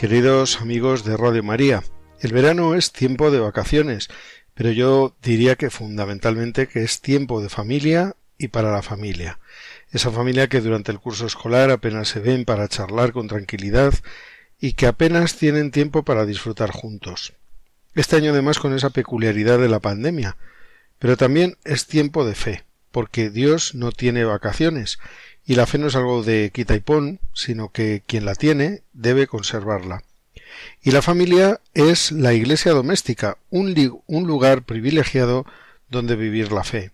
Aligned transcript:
Queridos 0.00 0.62
amigos 0.62 1.04
de 1.04 1.14
Radio 1.14 1.42
María, 1.42 1.84
el 2.20 2.32
verano 2.32 2.74
es 2.74 2.90
tiempo 2.90 3.30
de 3.30 3.38
vacaciones, 3.38 4.08
pero 4.54 4.70
yo 4.70 5.14
diría 5.22 5.56
que 5.56 5.68
fundamentalmente 5.68 6.68
que 6.68 6.82
es 6.82 7.02
tiempo 7.02 7.42
de 7.42 7.50
familia 7.50 8.16
y 8.38 8.48
para 8.48 8.72
la 8.72 8.80
familia. 8.80 9.40
Esa 9.90 10.10
familia 10.10 10.48
que 10.48 10.62
durante 10.62 10.90
el 10.90 11.00
curso 11.00 11.26
escolar 11.26 11.70
apenas 11.70 12.08
se 12.08 12.20
ven 12.20 12.46
para 12.46 12.66
charlar 12.66 13.12
con 13.12 13.28
tranquilidad 13.28 13.92
y 14.58 14.72
que 14.72 14.86
apenas 14.86 15.36
tienen 15.36 15.70
tiempo 15.70 16.02
para 16.02 16.24
disfrutar 16.24 16.70
juntos. 16.70 17.34
Este 17.94 18.16
año 18.16 18.30
además 18.30 18.58
con 18.58 18.74
esa 18.74 18.88
peculiaridad 18.88 19.58
de 19.58 19.68
la 19.68 19.80
pandemia, 19.80 20.38
pero 20.98 21.18
también 21.18 21.58
es 21.64 21.86
tiempo 21.86 22.24
de 22.24 22.34
fe, 22.34 22.64
porque 22.90 23.28
Dios 23.28 23.74
no 23.74 23.92
tiene 23.92 24.24
vacaciones 24.24 24.98
y 25.50 25.56
la 25.56 25.66
fe 25.66 25.78
no 25.78 25.88
es 25.88 25.96
algo 25.96 26.22
de 26.22 26.52
quita 26.54 26.76
y 26.76 26.78
pon, 26.78 27.18
sino 27.34 27.72
que 27.72 28.04
quien 28.06 28.24
la 28.24 28.36
tiene 28.36 28.84
debe 28.92 29.26
conservarla. 29.26 30.04
Y 30.80 30.92
la 30.92 31.02
familia 31.02 31.60
es 31.74 32.12
la 32.12 32.34
iglesia 32.34 32.70
doméstica, 32.70 33.36
un, 33.50 33.74
un 34.06 34.26
lugar 34.28 34.62
privilegiado 34.62 35.44
donde 35.88 36.14
vivir 36.14 36.52
la 36.52 36.62
fe. 36.62 36.92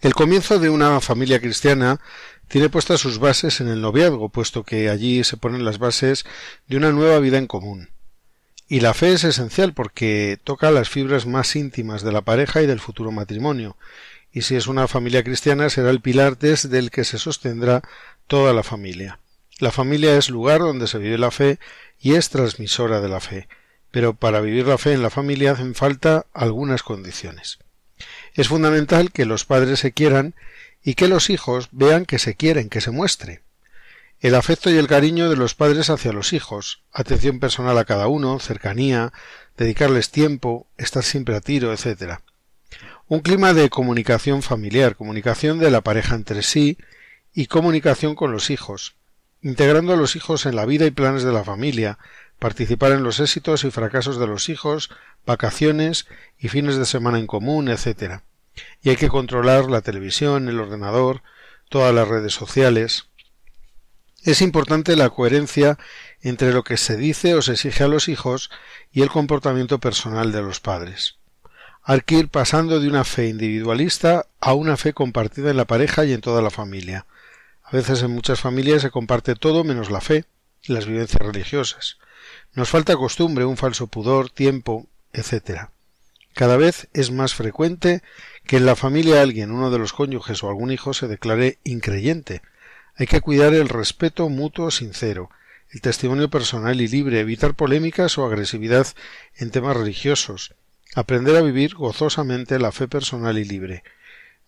El 0.00 0.14
comienzo 0.14 0.58
de 0.58 0.70
una 0.70 1.02
familia 1.02 1.38
cristiana 1.38 2.00
tiene 2.48 2.70
puestas 2.70 3.00
sus 3.00 3.18
bases 3.18 3.60
en 3.60 3.68
el 3.68 3.82
noviazgo, 3.82 4.30
puesto 4.30 4.64
que 4.64 4.88
allí 4.88 5.22
se 5.22 5.36
ponen 5.36 5.66
las 5.66 5.78
bases 5.78 6.24
de 6.66 6.78
una 6.78 6.92
nueva 6.92 7.18
vida 7.18 7.36
en 7.36 7.46
común. 7.46 7.90
Y 8.68 8.80
la 8.80 8.94
fe 8.94 9.12
es 9.12 9.24
esencial 9.24 9.74
porque 9.74 10.40
toca 10.44 10.70
las 10.70 10.88
fibras 10.88 11.26
más 11.26 11.56
íntimas 11.56 12.02
de 12.02 12.12
la 12.12 12.22
pareja 12.22 12.62
y 12.62 12.66
del 12.66 12.80
futuro 12.80 13.12
matrimonio, 13.12 13.76
y 14.38 14.42
si 14.42 14.54
es 14.54 14.68
una 14.68 14.86
familia 14.86 15.24
cristiana 15.24 15.68
será 15.68 15.90
el 15.90 16.00
pilar 16.00 16.38
desde 16.38 16.78
el 16.78 16.92
que 16.92 17.02
se 17.02 17.18
sostendrá 17.18 17.82
toda 18.28 18.52
la 18.52 18.62
familia. 18.62 19.18
La 19.58 19.72
familia 19.72 20.16
es 20.16 20.30
lugar 20.30 20.60
donde 20.60 20.86
se 20.86 20.98
vive 20.98 21.18
la 21.18 21.32
fe 21.32 21.58
y 21.98 22.14
es 22.14 22.30
transmisora 22.30 23.00
de 23.00 23.08
la 23.08 23.18
fe, 23.18 23.48
pero 23.90 24.14
para 24.14 24.40
vivir 24.40 24.68
la 24.68 24.78
fe 24.78 24.92
en 24.92 25.02
la 25.02 25.10
familia 25.10 25.50
hacen 25.50 25.74
falta 25.74 26.26
algunas 26.32 26.84
condiciones. 26.84 27.58
Es 28.32 28.46
fundamental 28.46 29.10
que 29.10 29.24
los 29.24 29.44
padres 29.44 29.80
se 29.80 29.90
quieran 29.90 30.36
y 30.84 30.94
que 30.94 31.08
los 31.08 31.30
hijos 31.30 31.70
vean 31.72 32.06
que 32.06 32.20
se 32.20 32.36
quieren, 32.36 32.68
que 32.68 32.80
se 32.80 32.92
muestre. 32.92 33.42
El 34.20 34.36
afecto 34.36 34.70
y 34.70 34.76
el 34.76 34.86
cariño 34.86 35.30
de 35.30 35.36
los 35.36 35.56
padres 35.56 35.90
hacia 35.90 36.12
los 36.12 36.32
hijos, 36.32 36.84
atención 36.92 37.40
personal 37.40 37.76
a 37.76 37.84
cada 37.84 38.06
uno, 38.06 38.38
cercanía, 38.38 39.12
dedicarles 39.56 40.12
tiempo, 40.12 40.68
estar 40.76 41.02
siempre 41.02 41.34
a 41.34 41.40
tiro, 41.40 41.72
etc. 41.72 42.20
Un 43.10 43.20
clima 43.20 43.54
de 43.54 43.70
comunicación 43.70 44.42
familiar, 44.42 44.94
comunicación 44.94 45.58
de 45.58 45.70
la 45.70 45.80
pareja 45.80 46.14
entre 46.14 46.42
sí 46.42 46.76
y 47.32 47.46
comunicación 47.46 48.14
con 48.14 48.32
los 48.32 48.50
hijos, 48.50 48.96
integrando 49.40 49.94
a 49.94 49.96
los 49.96 50.14
hijos 50.14 50.44
en 50.44 50.54
la 50.54 50.66
vida 50.66 50.84
y 50.84 50.90
planes 50.90 51.22
de 51.22 51.32
la 51.32 51.42
familia, 51.42 51.98
participar 52.38 52.92
en 52.92 53.02
los 53.02 53.18
éxitos 53.18 53.64
y 53.64 53.70
fracasos 53.70 54.18
de 54.18 54.26
los 54.26 54.50
hijos, 54.50 54.90
vacaciones 55.24 56.06
y 56.38 56.48
fines 56.48 56.76
de 56.76 56.84
semana 56.84 57.18
en 57.18 57.26
común, 57.26 57.70
etc. 57.70 58.20
Y 58.82 58.90
hay 58.90 58.96
que 58.96 59.08
controlar 59.08 59.70
la 59.70 59.80
televisión, 59.80 60.50
el 60.50 60.60
ordenador, 60.60 61.22
todas 61.70 61.94
las 61.94 62.08
redes 62.08 62.34
sociales. 62.34 63.06
Es 64.22 64.42
importante 64.42 64.96
la 64.96 65.08
coherencia 65.08 65.78
entre 66.20 66.52
lo 66.52 66.62
que 66.62 66.76
se 66.76 66.98
dice 66.98 67.34
o 67.34 67.40
se 67.40 67.52
exige 67.52 67.84
a 67.84 67.88
los 67.88 68.08
hijos 68.08 68.50
y 68.92 69.00
el 69.00 69.08
comportamiento 69.08 69.78
personal 69.78 70.30
de 70.30 70.42
los 70.42 70.60
padres. 70.60 71.17
Hay 71.90 72.02
que 72.02 72.16
ir 72.16 72.28
pasando 72.28 72.80
de 72.80 72.88
una 72.88 73.02
fe 73.02 73.28
individualista 73.28 74.26
a 74.40 74.52
una 74.52 74.76
fe 74.76 74.92
compartida 74.92 75.50
en 75.50 75.56
la 75.56 75.64
pareja 75.64 76.04
y 76.04 76.12
en 76.12 76.20
toda 76.20 76.42
la 76.42 76.50
familia. 76.50 77.06
A 77.62 77.70
veces 77.70 78.02
en 78.02 78.10
muchas 78.10 78.40
familias 78.40 78.82
se 78.82 78.90
comparte 78.90 79.34
todo 79.36 79.64
menos 79.64 79.90
la 79.90 80.02
fe 80.02 80.26
y 80.64 80.74
las 80.74 80.84
vivencias 80.84 81.22
religiosas. 81.22 81.96
Nos 82.52 82.68
falta 82.68 82.94
costumbre, 82.94 83.46
un 83.46 83.56
falso 83.56 83.86
pudor, 83.86 84.28
tiempo, 84.28 84.86
etc. 85.14 85.70
Cada 86.34 86.58
vez 86.58 86.88
es 86.92 87.10
más 87.10 87.32
frecuente 87.32 88.02
que 88.44 88.58
en 88.58 88.66
la 88.66 88.76
familia 88.76 89.22
alguien, 89.22 89.50
uno 89.50 89.70
de 89.70 89.78
los 89.78 89.94
cónyuges 89.94 90.42
o 90.42 90.50
algún 90.50 90.70
hijo, 90.70 90.92
se 90.92 91.08
declare 91.08 91.56
increyente. 91.64 92.42
Hay 92.96 93.06
que 93.06 93.22
cuidar 93.22 93.54
el 93.54 93.70
respeto 93.70 94.28
mutuo 94.28 94.70
sincero, 94.70 95.30
el 95.70 95.80
testimonio 95.80 96.28
personal 96.28 96.82
y 96.82 96.86
libre, 96.86 97.20
evitar 97.20 97.54
polémicas 97.54 98.18
o 98.18 98.26
agresividad 98.26 98.88
en 99.36 99.50
temas 99.50 99.74
religiosos, 99.74 100.52
Aprender 100.98 101.36
a 101.36 101.42
vivir 101.42 101.76
gozosamente 101.76 102.58
la 102.58 102.72
fe 102.72 102.88
personal 102.88 103.38
y 103.38 103.44
libre. 103.44 103.84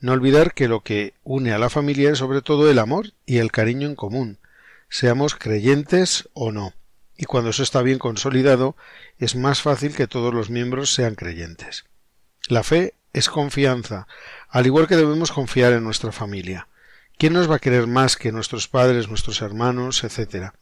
No 0.00 0.10
olvidar 0.10 0.52
que 0.52 0.66
lo 0.66 0.80
que 0.80 1.14
une 1.22 1.52
a 1.52 1.60
la 1.60 1.70
familia 1.70 2.10
es 2.10 2.18
sobre 2.18 2.42
todo 2.42 2.68
el 2.68 2.80
amor 2.80 3.12
y 3.24 3.38
el 3.38 3.52
cariño 3.52 3.86
en 3.86 3.94
común, 3.94 4.38
seamos 4.88 5.36
creyentes 5.36 6.28
o 6.32 6.50
no. 6.50 6.74
Y 7.16 7.26
cuando 7.26 7.50
eso 7.50 7.62
está 7.62 7.82
bien 7.82 8.00
consolidado, 8.00 8.74
es 9.16 9.36
más 9.36 9.62
fácil 9.62 9.94
que 9.94 10.08
todos 10.08 10.34
los 10.34 10.50
miembros 10.50 10.92
sean 10.92 11.14
creyentes. 11.14 11.84
La 12.48 12.64
fe 12.64 12.94
es 13.12 13.28
confianza, 13.28 14.08
al 14.48 14.66
igual 14.66 14.88
que 14.88 14.96
debemos 14.96 15.30
confiar 15.30 15.72
en 15.72 15.84
nuestra 15.84 16.10
familia. 16.10 16.66
¿Quién 17.16 17.32
nos 17.32 17.48
va 17.48 17.54
a 17.54 17.60
querer 17.60 17.86
más 17.86 18.16
que 18.16 18.32
nuestros 18.32 18.66
padres, 18.66 19.06
nuestros 19.06 19.40
hermanos, 19.40 20.02
etcétera? 20.02 20.54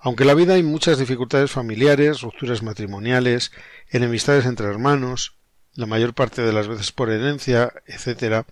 Aunque 0.00 0.22
en 0.22 0.28
la 0.28 0.34
vida 0.34 0.54
hay 0.54 0.62
muchas 0.62 0.98
dificultades 0.98 1.50
familiares, 1.50 2.20
rupturas 2.20 2.62
matrimoniales, 2.62 3.52
enemistades 3.90 4.46
entre 4.46 4.66
hermanos, 4.66 5.34
la 5.74 5.86
mayor 5.86 6.14
parte 6.14 6.42
de 6.42 6.52
las 6.52 6.68
veces 6.68 6.92
por 6.92 7.10
herencia, 7.10 7.72
etc., 7.86 8.44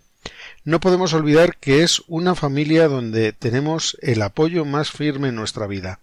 no 0.64 0.80
podemos 0.80 1.12
olvidar 1.12 1.56
que 1.58 1.84
es 1.84 2.02
una 2.08 2.34
familia 2.34 2.88
donde 2.88 3.32
tenemos 3.32 3.96
el 4.02 4.22
apoyo 4.22 4.64
más 4.64 4.90
firme 4.90 5.28
en 5.28 5.36
nuestra 5.36 5.68
vida. 5.68 6.00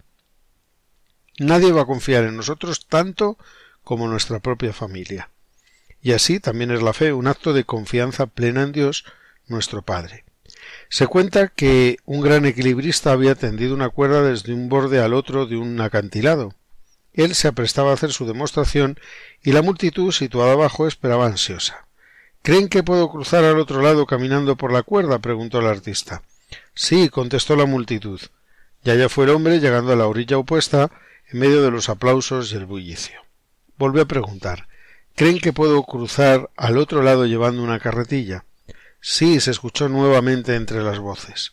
Nadie 1.38 1.72
va 1.72 1.82
a 1.82 1.86
confiar 1.86 2.24
en 2.24 2.36
nosotros 2.36 2.86
tanto 2.86 3.36
como 3.82 4.08
nuestra 4.08 4.38
propia 4.38 4.72
familia. 4.72 5.28
Y 6.00 6.12
así 6.12 6.40
también 6.40 6.70
es 6.70 6.82
la 6.82 6.92
fe 6.92 7.12
un 7.12 7.26
acto 7.26 7.52
de 7.52 7.64
confianza 7.64 8.26
plena 8.26 8.62
en 8.62 8.72
Dios, 8.72 9.04
nuestro 9.46 9.82
Padre. 9.82 10.23
Se 10.94 11.08
cuenta 11.08 11.48
que 11.48 11.96
un 12.04 12.20
gran 12.20 12.46
equilibrista 12.46 13.10
había 13.10 13.34
tendido 13.34 13.74
una 13.74 13.88
cuerda 13.88 14.22
desde 14.22 14.54
un 14.54 14.68
borde 14.68 15.00
al 15.00 15.12
otro 15.12 15.44
de 15.44 15.56
un 15.56 15.80
acantilado. 15.80 16.54
Él 17.12 17.34
se 17.34 17.48
aprestaba 17.48 17.90
a 17.90 17.94
hacer 17.94 18.12
su 18.12 18.26
demostración 18.26 19.00
y 19.42 19.50
la 19.50 19.62
multitud 19.62 20.12
situada 20.12 20.52
abajo 20.52 20.86
esperaba 20.86 21.26
ansiosa. 21.26 21.88
¿Creen 22.42 22.68
que 22.68 22.84
puedo 22.84 23.10
cruzar 23.10 23.42
al 23.42 23.58
otro 23.58 23.82
lado 23.82 24.06
caminando 24.06 24.54
por 24.54 24.72
la 24.72 24.84
cuerda? 24.84 25.18
preguntó 25.18 25.58
el 25.58 25.66
artista. 25.66 26.22
Sí, 26.76 27.08
contestó 27.08 27.56
la 27.56 27.66
multitud. 27.66 28.20
Ya 28.84 28.94
ya 28.94 29.08
fue 29.08 29.24
el 29.24 29.30
hombre 29.30 29.58
llegando 29.58 29.92
a 29.92 29.96
la 29.96 30.06
orilla 30.06 30.38
opuesta 30.38 30.92
en 31.28 31.40
medio 31.40 31.60
de 31.64 31.72
los 31.72 31.88
aplausos 31.88 32.52
y 32.52 32.54
el 32.54 32.66
bullicio. 32.66 33.20
Volvió 33.78 34.02
a 34.02 34.06
preguntar 34.06 34.68
¿Creen 35.16 35.40
que 35.40 35.52
puedo 35.52 35.82
cruzar 35.82 36.50
al 36.56 36.78
otro 36.78 37.02
lado 37.02 37.26
llevando 37.26 37.64
una 37.64 37.80
carretilla? 37.80 38.44
Sí, 39.06 39.38
se 39.40 39.50
escuchó 39.50 39.90
nuevamente 39.90 40.54
entre 40.54 40.82
las 40.82 40.98
voces. 40.98 41.52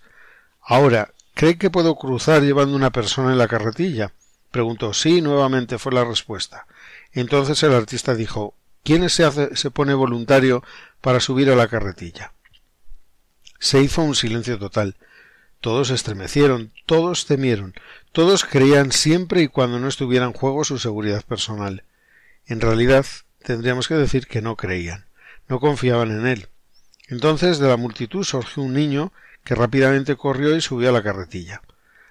Ahora, 0.62 1.12
¿cree 1.34 1.58
que 1.58 1.70
puedo 1.70 1.96
cruzar 1.96 2.42
llevando 2.44 2.78
una 2.78 2.92
persona 2.92 3.34
en 3.34 3.38
la 3.38 3.50
carretilla? 3.50 4.14
preguntó. 4.52 4.94
Sí, 4.94 5.22
nuevamente 5.22 5.78
fue 5.78 5.92
la 5.92 6.06
respuesta. 6.06 6.66
Entonces 7.12 7.62
el 7.64 7.74
artista 7.74 8.16
dijo 8.16 8.56
¿Quién 8.86 9.10
se, 9.10 9.26
hace, 9.26 9.54
se 9.58 9.70
pone 9.70 9.94
voluntario 9.94 10.64
para 11.02 11.20
subir 11.20 11.52
a 11.52 11.58
la 11.58 11.68
carretilla? 11.68 12.32
Se 13.60 13.82
hizo 13.82 14.02
un 14.02 14.16
silencio 14.16 14.58
total. 14.58 14.96
Todos 15.60 15.90
estremecieron, 15.90 16.72
todos 16.86 17.26
temieron, 17.26 17.74
todos 18.14 18.46
creían 18.46 18.94
siempre 18.94 19.42
y 19.42 19.50
cuando 19.50 19.78
no 19.78 19.90
estuviera 19.90 20.24
en 20.24 20.32
juego 20.32 20.64
su 20.64 20.80
seguridad 20.80 21.26
personal. 21.26 21.84
En 22.46 22.62
realidad, 22.62 23.06
tendríamos 23.44 23.90
que 23.90 23.96
decir 23.96 24.28
que 24.28 24.42
no 24.42 24.56
creían, 24.56 25.06
no 25.50 25.60
confiaban 25.60 26.12
en 26.12 26.28
él. 26.28 26.48
Entonces 27.12 27.60
de 27.60 27.68
la 27.68 27.76
multitud 27.76 28.24
surgió 28.24 28.64
un 28.64 28.74
niño 28.74 29.12
que 29.44 29.54
rápidamente 29.54 30.16
corrió 30.16 30.56
y 30.56 30.62
subió 30.62 30.90
a 30.90 30.92
la 30.94 31.04
carretilla. 31.04 31.62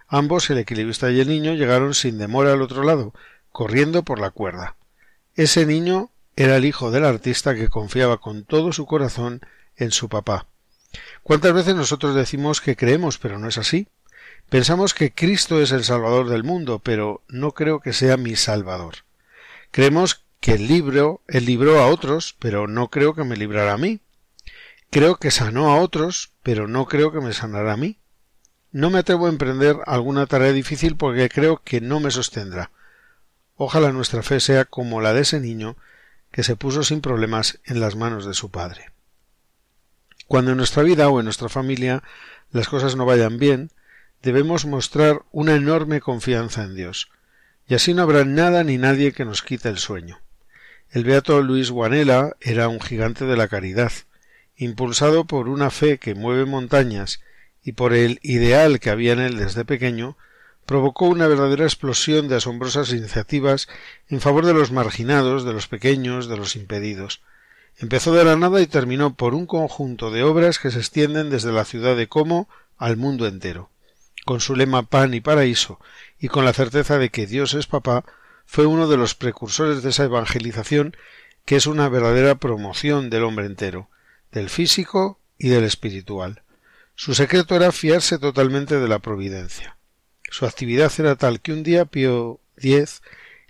Ambos, 0.09 0.51
el 0.51 0.59
equilibrista 0.59 1.11
y 1.11 1.21
el 1.21 1.29
niño, 1.29 1.55
llegaron 1.55 1.95
sin 1.95 2.19
demora 2.19 2.53
al 2.53 2.61
otro 2.61 2.83
lado, 2.83 3.15
corriendo 3.51 4.03
por 4.05 4.21
la 4.21 4.31
cuerda. 4.31 4.77
Ese 5.37 5.65
niño 5.65 6.11
era 6.37 6.57
el 6.57 6.67
hijo 6.67 6.91
del 6.91 7.07
artista 7.07 7.55
que 7.55 7.69
confiaba 7.69 8.19
con 8.19 8.45
todo 8.45 8.73
su 8.73 8.85
corazón 8.85 9.41
en 9.77 9.91
su 9.91 10.11
papá. 10.11 10.47
¿Cuántas 11.23 11.55
veces 11.55 11.75
nosotros 11.75 12.15
decimos 12.15 12.61
que 12.61 12.77
creemos, 12.77 13.17
pero 13.17 13.39
no 13.39 13.49
es 13.49 13.57
así? 13.57 13.89
Pensamos 14.51 14.93
que 14.93 15.13
Cristo 15.13 15.63
es 15.63 15.73
el 15.73 15.85
Salvador 15.85 16.29
del 16.29 16.45
mundo, 16.45 16.79
pero 16.79 17.23
no 17.27 17.53
creo 17.53 17.81
que 17.81 17.95
sea 17.95 18.19
mi 18.19 18.37
Salvador. 18.37 18.97
Creemos 19.71 20.25
que 20.41 20.53
el 20.53 20.69
libro, 20.69 21.23
él 21.27 21.47
libró 21.47 21.81
a 21.81 21.87
otros, 21.87 22.37
pero 22.39 22.69
no 22.69 22.89
creo 22.89 23.15
que 23.15 23.25
me 23.25 23.37
librará 23.37 23.73
a 23.73 23.79
mí. 23.79 24.01
Creo 24.91 25.17
que 25.17 25.31
sanó 25.31 25.71
a 25.71 25.81
otros, 25.81 26.33
pero 26.43 26.67
no 26.67 26.87
creo 26.87 27.13
que 27.13 27.21
me 27.21 27.33
sanará 27.33 27.75
a 27.75 27.77
mí. 27.77 28.01
No 28.73 28.91
me 28.91 28.99
atrevo 28.99 29.27
a 29.27 29.31
emprender 29.31 29.77
alguna 29.87 30.27
tarea 30.27 30.53
difícil 30.53 30.97
porque 30.97 31.29
creo 31.29 31.63
que 31.63 31.81
no 31.81 32.01
me 32.01 32.11
sostendrá. 32.11 32.73
Ojalá 33.55 33.93
nuestra 33.93 34.23
fe 34.23 34.41
sea 34.41 34.65
como 34.65 35.01
la 35.01 35.13
de 35.13 35.21
ese 35.21 35.39
niño 35.39 35.77
que 36.33 36.43
se 36.43 36.57
puso 36.57 36.83
sin 36.83 37.01
problemas 37.01 37.61
en 37.65 37.79
las 37.79 37.95
manos 37.95 38.27
de 38.27 38.35
su 38.35 38.51
padre. 38.51 38.91
Cuando 40.27 40.53
en 40.53 40.57
nuestra 40.57 40.83
vida 40.83 41.09
o 41.09 41.21
en 41.21 41.25
nuestra 41.25 41.49
familia 41.49 42.03
las 42.51 42.69
cosas 42.69 42.97
no 42.97 43.07
vayan 43.07 43.39
bien, 43.39 43.71
debemos 44.23 44.67
mostrar 44.67 45.23
una 45.31 45.55
enorme 45.55 46.01
confianza 46.01 46.65
en 46.65 46.75
Dios, 46.75 47.11
y 47.67 47.75
así 47.75 47.95
no 47.95 48.03
habrá 48.03 48.25
nada 48.25 48.65
ni 48.65 48.77
nadie 48.77 49.13
que 49.13 49.25
nos 49.25 49.43
quite 49.43 49.69
el 49.69 49.79
sueño. 49.79 50.21
El 50.91 51.05
beato 51.05 51.43
Luis 51.43 51.71
Guanela 51.71 52.37
era 52.41 52.69
un 52.69 52.81
gigante 52.81 53.25
de 53.25 53.37
la 53.37 53.49
caridad, 53.49 53.93
impulsado 54.65 55.25
por 55.25 55.49
una 55.49 55.71
fe 55.71 55.99
que 55.99 56.15
mueve 56.15 56.45
montañas 56.45 57.21
y 57.63 57.73
por 57.73 57.93
el 57.93 58.21
ideal 58.23 58.81
que 58.81 58.91
había 58.91 59.13
en 59.13 59.21
él 59.21 59.37
desde 59.37 59.65
pequeño, 59.65 60.17
provocó 60.67 61.07
una 61.07 61.27
verdadera 61.27 61.65
explosión 61.65 62.29
de 62.29 62.37
asombrosas 62.37 62.93
iniciativas 62.93 63.69
en 64.09 64.21
favor 64.21 64.47
de 64.47 64.55
los 64.55 64.71
marginados, 64.71 65.45
de 65.45 65.53
los 65.53 65.67
pequeños, 65.67 66.29
de 66.29 66.37
los 66.37 66.57
impedidos. 66.57 67.23
Empezó 67.79 68.13
de 68.15 68.25
la 68.25 68.37
nada 68.37 68.61
y 68.61 68.67
terminó 68.67 69.15
por 69.15 69.35
un 69.35 69.47
conjunto 69.47 70.11
de 70.11 70.23
obras 70.23 70.59
que 70.59 70.71
se 70.71 70.79
extienden 70.79 71.31
desde 71.31 71.53
la 71.53 71.65
ciudad 71.65 71.97
de 71.97 72.09
Como 72.09 72.49
al 72.77 72.97
mundo 72.97 73.27
entero 73.27 73.71
con 74.25 74.41
su 74.41 74.55
lema 74.55 74.83
pan 74.83 75.15
y 75.15 75.21
paraíso, 75.21 75.81
y 76.19 76.29
con 76.29 76.45
la 76.45 76.53
certeza 76.53 76.99
de 76.99 77.11
que 77.11 77.27
Dios 77.27 77.55
es 77.55 77.67
papá, 77.67 78.05
fue 78.47 78.67
uno 78.67 78.89
de 78.89 78.97
los 78.97 79.15
precursores 79.15 79.83
de 79.83 79.91
esa 79.91 80.05
evangelización 80.05 80.97
que 81.45 81.57
es 81.57 81.67
una 81.67 81.89
verdadera 81.89 82.35
promoción 82.37 83.11
del 83.11 83.25
hombre 83.25 83.47
entero, 83.47 83.89
del 84.33 84.49
físico 84.49 85.19
y 85.39 85.49
del 85.49 85.65
espiritual. 85.65 86.43
Su 86.95 87.15
secreto 87.15 87.57
era 87.57 87.73
fiarse 87.73 88.19
totalmente 88.19 88.79
de 88.79 88.89
la 88.89 88.99
providencia. 88.99 89.77
Su 90.31 90.47
actividad 90.47 90.93
era 90.99 91.17
tal 91.17 91.41
que 91.41 91.53
un 91.53 91.63
día 91.63 91.87
Pío 91.87 92.41
X, 92.57 93.03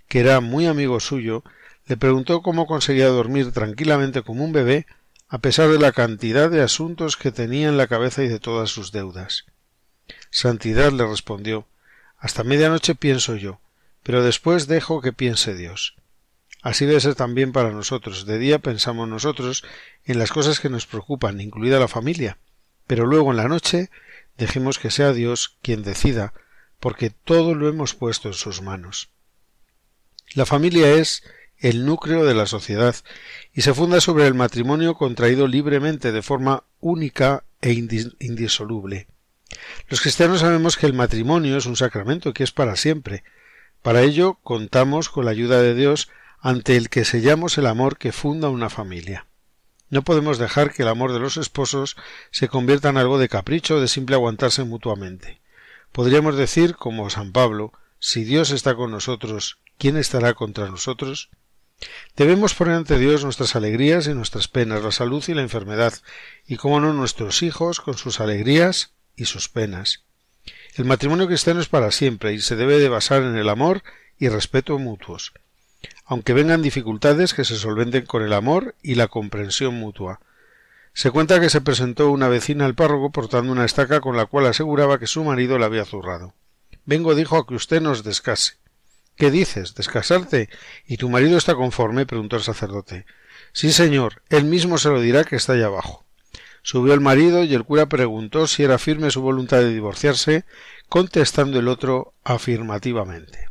que 0.07 0.19
era 0.19 0.39
muy 0.39 0.65
amigo 0.65 0.99
suyo, 0.99 1.43
le 1.85 1.97
preguntó 1.97 2.41
cómo 2.41 2.65
conseguía 2.65 3.07
dormir 3.07 3.51
tranquilamente 3.51 4.21
como 4.21 4.43
un 4.43 4.53
bebé 4.53 4.87
a 5.27 5.39
pesar 5.39 5.69
de 5.69 5.79
la 5.79 5.91
cantidad 5.91 6.49
de 6.49 6.61
asuntos 6.61 7.17
que 7.17 7.31
tenía 7.31 7.69
en 7.69 7.77
la 7.77 7.87
cabeza 7.87 8.23
y 8.23 8.27
de 8.27 8.39
todas 8.39 8.69
sus 8.69 8.91
deudas. 8.91 9.45
Santidad 10.29 10.91
le 10.91 11.05
respondió 11.05 11.67
Hasta 12.17 12.43
medianoche 12.43 12.95
pienso 12.95 13.35
yo, 13.35 13.61
pero 14.03 14.23
después 14.23 14.67
dejo 14.67 15.01
que 15.01 15.13
piense 15.13 15.55
Dios. 15.55 15.95
Así 16.61 16.85
debe 16.85 16.99
ser 16.99 17.15
también 17.15 17.51
para 17.51 17.71
nosotros. 17.71 18.25
De 18.25 18.37
día 18.37 18.59
pensamos 18.59 19.07
nosotros 19.07 19.63
en 20.05 20.19
las 20.19 20.31
cosas 20.31 20.59
que 20.59 20.69
nos 20.69 20.85
preocupan, 20.85 21.41
incluida 21.41 21.79
la 21.79 21.87
familia, 21.87 22.37
pero 22.87 23.05
luego 23.05 23.31
en 23.31 23.37
la 23.37 23.47
noche 23.47 23.89
dejemos 24.37 24.79
que 24.79 24.91
sea 24.91 25.13
Dios 25.13 25.57
quien 25.61 25.83
decida, 25.83 26.33
porque 26.79 27.09
todo 27.09 27.55
lo 27.55 27.67
hemos 27.67 27.95
puesto 27.95 28.27
en 28.27 28.33
sus 28.33 28.61
manos. 28.61 29.09
La 30.33 30.45
familia 30.45 30.93
es 30.93 31.23
el 31.57 31.85
núcleo 31.85 32.25
de 32.25 32.33
la 32.33 32.45
sociedad 32.45 32.95
y 33.53 33.61
se 33.61 33.73
funda 33.73 34.01
sobre 34.01 34.27
el 34.27 34.33
matrimonio 34.33 34.95
contraído 34.95 35.47
libremente 35.47 36.11
de 36.11 36.21
forma 36.21 36.63
única 36.79 37.43
e 37.61 37.71
indisoluble. 37.71 39.07
Los 39.89 40.01
cristianos 40.01 40.39
sabemos 40.39 40.77
que 40.77 40.85
el 40.85 40.93
matrimonio 40.93 41.57
es 41.57 41.65
un 41.65 41.75
sacramento 41.75 42.33
que 42.33 42.43
es 42.43 42.51
para 42.51 42.75
siempre. 42.75 43.23
Para 43.81 44.01
ello 44.01 44.39
contamos 44.41 45.09
con 45.09 45.25
la 45.25 45.31
ayuda 45.31 45.61
de 45.61 45.75
Dios 45.75 46.09
ante 46.41 46.75
el 46.75 46.89
que 46.89 47.05
sellamos 47.05 47.57
el 47.57 47.67
amor 47.67 47.97
que 47.97 48.11
funda 48.11 48.49
una 48.49 48.69
familia. 48.69 49.27
No 49.89 50.03
podemos 50.03 50.37
dejar 50.37 50.73
que 50.73 50.83
el 50.83 50.87
amor 50.87 51.13
de 51.13 51.19
los 51.19 51.37
esposos 51.37 51.97
se 52.31 52.47
convierta 52.47 52.89
en 52.89 52.97
algo 52.97 53.19
de 53.19 53.29
capricho 53.29 53.79
de 53.79 53.87
simple 53.87 54.15
aguantarse 54.15 54.63
mutuamente. 54.63 55.41
Podríamos 55.91 56.37
decir, 56.37 56.75
como 56.75 57.09
San 57.09 57.31
Pablo, 57.31 57.73
si 57.99 58.23
Dios 58.23 58.51
está 58.51 58.73
con 58.73 58.89
nosotros, 58.89 59.59
¿quién 59.77 59.97
estará 59.97 60.33
contra 60.33 60.69
nosotros? 60.69 61.29
Debemos 62.15 62.53
poner 62.53 62.75
ante 62.75 62.97
Dios 62.97 63.23
nuestras 63.23 63.55
alegrías 63.55 64.07
y 64.07 64.13
nuestras 64.13 64.47
penas, 64.47 64.83
la 64.83 64.91
salud 64.91 65.23
y 65.27 65.33
la 65.33 65.41
enfermedad, 65.41 65.93
y 66.47 66.57
como 66.57 66.79
no 66.79 66.93
nuestros 66.93 67.43
hijos 67.43 67.81
con 67.81 67.97
sus 67.97 68.19
alegrías 68.19 68.93
y 69.15 69.25
sus 69.25 69.49
penas. 69.49 70.03
El 70.75 70.85
matrimonio 70.85 71.27
cristiano 71.27 71.59
es 71.59 71.67
para 71.67 71.91
siempre 71.91 72.33
y 72.33 72.39
se 72.39 72.55
debe 72.55 72.79
de 72.79 72.89
basar 72.89 73.23
en 73.23 73.35
el 73.35 73.49
amor 73.49 73.83
y 74.17 74.29
respeto 74.29 74.79
mutuos, 74.79 75.33
aunque 76.05 76.33
vengan 76.33 76.61
dificultades 76.61 77.33
que 77.33 77.45
se 77.45 77.55
solventen 77.55 78.05
con 78.05 78.23
el 78.23 78.33
amor 78.33 78.75
y 78.81 78.95
la 78.95 79.07
comprensión 79.07 79.75
mutua. 79.75 80.19
Se 80.93 81.11
cuenta 81.11 81.39
que 81.39 81.49
se 81.49 81.61
presentó 81.61 82.11
una 82.11 82.27
vecina 82.27 82.65
al 82.65 82.75
párroco 82.75 83.11
portando 83.11 83.51
una 83.51 83.65
estaca 83.65 84.01
con 84.01 84.17
la 84.17 84.25
cual 84.25 84.47
aseguraba 84.47 84.99
que 84.99 85.07
su 85.07 85.23
marido 85.23 85.57
la 85.57 85.67
había 85.67 85.85
zurrado. 85.85 86.33
Vengo, 86.85 87.15
dijo, 87.15 87.37
a 87.37 87.47
que 87.47 87.55
usted 87.55 87.81
nos 87.81 88.03
descase. 88.03 88.55
¿Qué 89.15 89.31
dices? 89.31 89.75
¿Descasarte? 89.75 90.49
¿Y 90.85 90.97
tu 90.97 91.09
marido 91.09 91.37
está 91.37 91.55
conforme? 91.55 92.05
preguntó 92.05 92.37
el 92.37 92.43
sacerdote. 92.43 93.05
Sí, 93.53 93.71
señor. 93.71 94.23
Él 94.29 94.45
mismo 94.45 94.77
se 94.77 94.89
lo 94.89 94.99
dirá 94.99 95.23
que 95.23 95.35
está 95.35 95.53
allá 95.53 95.67
abajo. 95.67 96.05
Subió 96.63 96.93
el 96.93 97.01
marido 97.01 97.43
y 97.43 97.53
el 97.53 97.63
cura 97.63 97.87
preguntó 97.87 98.47
si 98.47 98.63
era 98.63 98.77
firme 98.77 99.11
su 99.11 99.21
voluntad 99.21 99.59
de 99.59 99.73
divorciarse, 99.73 100.45
contestando 100.89 101.59
el 101.59 101.67
otro 101.67 102.13
afirmativamente. 102.23 103.49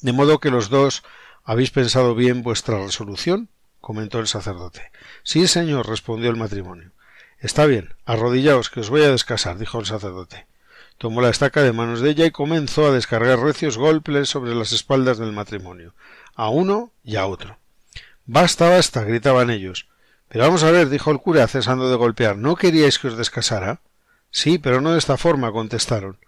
De 0.00 0.12
modo 0.12 0.38
que 0.38 0.50
los 0.50 0.68
dos 0.68 1.04
habéis 1.46 1.70
pensado 1.70 2.16
bien 2.16 2.42
vuestra 2.42 2.82
resolución, 2.82 3.48
comentó 3.80 4.18
el 4.18 4.26
sacerdote. 4.26 4.90
Sí, 5.22 5.46
señor, 5.46 5.88
respondió 5.88 6.28
el 6.28 6.36
matrimonio. 6.36 6.90
Está 7.38 7.66
bien, 7.66 7.94
arrodillaos, 8.04 8.68
que 8.68 8.80
os 8.80 8.90
voy 8.90 9.02
a 9.02 9.12
descasar, 9.12 9.56
dijo 9.56 9.78
el 9.78 9.86
sacerdote. 9.86 10.48
Tomó 10.98 11.20
la 11.20 11.30
estaca 11.30 11.62
de 11.62 11.72
manos 11.72 12.00
de 12.00 12.10
ella 12.10 12.26
y 12.26 12.32
comenzó 12.32 12.86
a 12.86 12.90
descargar 12.90 13.38
recios 13.38 13.78
golpes 13.78 14.28
sobre 14.28 14.56
las 14.56 14.72
espaldas 14.72 15.18
del 15.18 15.30
matrimonio, 15.32 15.94
a 16.34 16.48
uno 16.48 16.92
y 17.04 17.14
a 17.14 17.26
otro. 17.26 17.58
Basta, 18.24 18.68
basta, 18.68 19.04
gritaban 19.04 19.50
ellos. 19.50 19.88
Pero 20.28 20.44
vamos 20.44 20.64
a 20.64 20.72
ver, 20.72 20.88
dijo 20.88 21.12
el 21.12 21.18
cura, 21.18 21.46
cesando 21.46 21.88
de 21.88 21.96
golpear, 21.96 22.36
¿no 22.36 22.56
queríais 22.56 22.98
que 22.98 23.06
os 23.06 23.16
descasara? 23.16 23.82
Sí, 24.32 24.58
pero 24.58 24.80
no 24.80 24.92
de 24.92 24.98
esta 24.98 25.16
forma, 25.16 25.52
contestaron. 25.52 26.18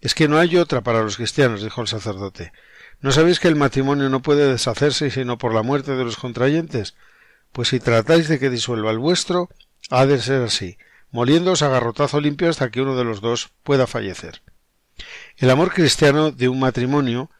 Es 0.00 0.16
que 0.16 0.26
no 0.26 0.38
hay 0.38 0.56
otra 0.56 0.80
para 0.80 1.02
los 1.02 1.16
cristianos, 1.16 1.62
dijo 1.62 1.80
el 1.80 1.86
sacerdote. 1.86 2.52
¿No 3.00 3.12
sabéis 3.12 3.40
que 3.40 3.48
el 3.48 3.56
matrimonio 3.56 4.08
no 4.08 4.22
puede 4.22 4.50
deshacerse 4.50 5.10
sino 5.10 5.38
por 5.38 5.54
la 5.54 5.62
muerte 5.62 5.92
de 5.92 6.04
los 6.04 6.16
contrayentes? 6.16 6.94
Pues 7.52 7.68
si 7.68 7.80
tratáis 7.80 8.28
de 8.28 8.38
que 8.38 8.50
disuelva 8.50 8.90
el 8.90 8.98
vuestro, 8.98 9.48
ha 9.90 10.06
de 10.06 10.20
ser 10.20 10.42
así, 10.42 10.78
moliéndoos 11.10 11.62
a 11.62 11.68
garrotazo 11.68 12.20
limpio 12.20 12.48
hasta 12.48 12.70
que 12.70 12.80
uno 12.80 12.96
de 12.96 13.04
los 13.04 13.20
dos 13.20 13.50
pueda 13.62 13.86
fallecer. 13.86 14.42
El 15.36 15.50
amor 15.50 15.72
cristiano 15.72 16.30
de 16.30 16.48
un 16.48 16.58
matrimonio 16.58 17.30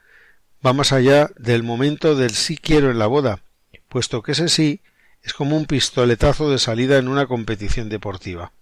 va 0.64 0.72
más 0.72 0.92
allá 0.92 1.30
del 1.36 1.62
momento 1.62 2.14
del 2.14 2.30
sí 2.30 2.56
quiero 2.56 2.90
en 2.90 2.98
la 2.98 3.06
boda, 3.06 3.40
puesto 3.88 4.22
que 4.22 4.32
ese 4.32 4.48
sí 4.48 4.82
es 5.22 5.32
como 5.32 5.56
un 5.56 5.66
pistoletazo 5.66 6.50
de 6.50 6.58
salida 6.58 6.98
en 6.98 7.08
una 7.08 7.26
competición 7.26 7.88
deportiva. 7.88 8.52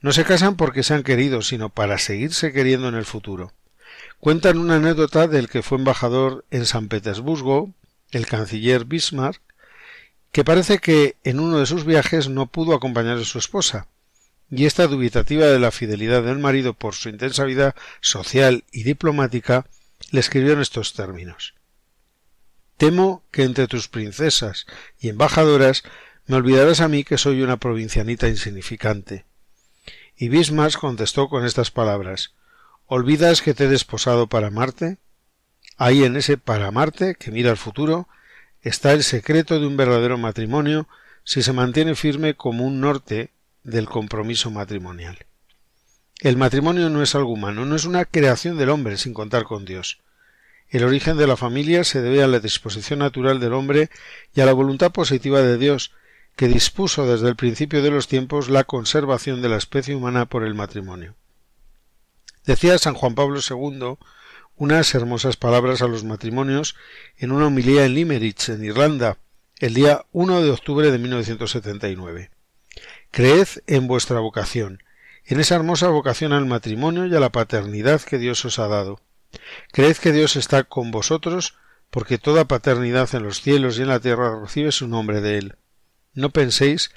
No 0.00 0.12
se 0.12 0.24
casan 0.24 0.56
porque 0.56 0.82
se 0.82 0.94
han 0.94 1.02
querido, 1.02 1.42
sino 1.42 1.68
para 1.68 1.98
seguirse 1.98 2.52
queriendo 2.52 2.88
en 2.88 2.94
el 2.94 3.04
futuro. 3.04 3.52
Cuentan 4.20 4.58
una 4.58 4.76
anécdota 4.76 5.28
del 5.28 5.48
que 5.48 5.62
fue 5.62 5.78
embajador 5.78 6.44
en 6.50 6.66
San 6.66 6.88
Petersburgo, 6.88 7.72
el 8.10 8.26
canciller 8.26 8.84
Bismarck, 8.84 9.40
que 10.30 10.44
parece 10.44 10.78
que 10.78 11.16
en 11.24 11.40
uno 11.40 11.58
de 11.58 11.64
sus 11.64 11.86
viajes 11.86 12.28
no 12.28 12.44
pudo 12.44 12.74
acompañar 12.74 13.16
a 13.16 13.24
su 13.24 13.38
esposa, 13.38 13.88
y 14.50 14.66
esta 14.66 14.88
dubitativa 14.88 15.46
de 15.46 15.58
la 15.58 15.70
fidelidad 15.70 16.22
del 16.22 16.38
marido 16.38 16.74
por 16.74 16.94
su 16.94 17.08
intensa 17.08 17.44
vida 17.44 17.74
social 18.02 18.64
y 18.70 18.82
diplomática 18.82 19.66
le 20.10 20.20
escribió 20.20 20.52
en 20.52 20.60
estos 20.60 20.92
términos 20.92 21.54
Temo 22.76 23.24
que 23.30 23.44
entre 23.44 23.68
tus 23.68 23.88
princesas 23.88 24.66
y 24.98 25.08
embajadoras 25.08 25.82
me 26.26 26.36
olvidarás 26.36 26.82
a 26.82 26.88
mí 26.88 27.04
que 27.04 27.16
soy 27.16 27.40
una 27.40 27.56
provincianita 27.56 28.28
insignificante. 28.28 29.24
Y 30.14 30.28
Bismarck 30.28 30.78
contestó 30.78 31.28
con 31.30 31.46
estas 31.46 31.70
palabras 31.70 32.34
¿Olvidas 32.92 33.40
que 33.40 33.54
te 33.54 33.66
he 33.66 33.68
desposado 33.68 34.26
para 34.26 34.48
amarte? 34.48 34.98
Ahí 35.76 36.02
en 36.02 36.16
ese 36.16 36.38
para 36.38 36.66
amarte, 36.66 37.14
que 37.14 37.30
mira 37.30 37.52
al 37.52 37.56
futuro, 37.56 38.08
está 38.62 38.90
el 38.90 39.04
secreto 39.04 39.60
de 39.60 39.66
un 39.68 39.76
verdadero 39.76 40.18
matrimonio 40.18 40.88
si 41.22 41.44
se 41.44 41.52
mantiene 41.52 41.94
firme 41.94 42.34
como 42.34 42.66
un 42.66 42.80
norte 42.80 43.30
del 43.62 43.88
compromiso 43.88 44.50
matrimonial. 44.50 45.18
El 46.18 46.36
matrimonio 46.36 46.90
no 46.90 47.00
es 47.00 47.14
algo 47.14 47.30
humano, 47.30 47.64
no 47.64 47.76
es 47.76 47.84
una 47.84 48.06
creación 48.06 48.58
del 48.58 48.70
hombre 48.70 48.96
sin 48.96 49.14
contar 49.14 49.44
con 49.44 49.64
Dios. 49.64 50.00
El 50.68 50.82
origen 50.82 51.16
de 51.16 51.28
la 51.28 51.36
familia 51.36 51.84
se 51.84 52.02
debe 52.02 52.24
a 52.24 52.26
la 52.26 52.40
disposición 52.40 52.98
natural 52.98 53.38
del 53.38 53.52
hombre 53.52 53.88
y 54.34 54.40
a 54.40 54.46
la 54.46 54.52
voluntad 54.52 54.90
positiva 54.90 55.42
de 55.42 55.58
Dios, 55.58 55.92
que 56.34 56.48
dispuso 56.48 57.06
desde 57.06 57.28
el 57.28 57.36
principio 57.36 57.82
de 57.82 57.92
los 57.92 58.08
tiempos 58.08 58.48
la 58.48 58.64
conservación 58.64 59.42
de 59.42 59.48
la 59.48 59.58
especie 59.58 59.94
humana 59.94 60.26
por 60.26 60.42
el 60.42 60.56
matrimonio. 60.56 61.14
Decía 62.50 62.78
San 62.78 62.94
Juan 62.94 63.14
Pablo 63.14 63.38
II 63.48 63.94
unas 64.56 64.92
hermosas 64.96 65.36
palabras 65.36 65.82
a 65.82 65.86
los 65.86 66.02
matrimonios 66.02 66.74
en 67.16 67.30
una 67.30 67.46
homilía 67.46 67.84
en 67.84 67.94
Limerick, 67.94 68.48
en 68.48 68.64
Irlanda, 68.64 69.18
el 69.60 69.72
día 69.72 70.04
1 70.10 70.42
de 70.42 70.50
octubre 70.50 70.90
de 70.90 70.98
1979. 70.98 72.32
Creed 73.12 73.46
en 73.68 73.86
vuestra 73.86 74.18
vocación, 74.18 74.82
en 75.26 75.38
esa 75.38 75.54
hermosa 75.54 75.90
vocación 75.90 76.32
al 76.32 76.44
matrimonio 76.44 77.06
y 77.06 77.14
a 77.14 77.20
la 77.20 77.30
paternidad 77.30 78.00
que 78.00 78.18
Dios 78.18 78.44
os 78.44 78.58
ha 78.58 78.66
dado. 78.66 79.00
Creed 79.70 79.98
que 79.98 80.10
Dios 80.10 80.34
está 80.34 80.64
con 80.64 80.90
vosotros, 80.90 81.54
porque 81.88 82.18
toda 82.18 82.46
paternidad 82.46 83.14
en 83.14 83.22
los 83.22 83.42
cielos 83.42 83.78
y 83.78 83.82
en 83.82 83.88
la 83.88 84.00
tierra 84.00 84.40
recibe 84.40 84.72
su 84.72 84.88
nombre 84.88 85.20
de 85.20 85.38
Él. 85.38 85.56
No 86.14 86.30
penséis 86.30 86.90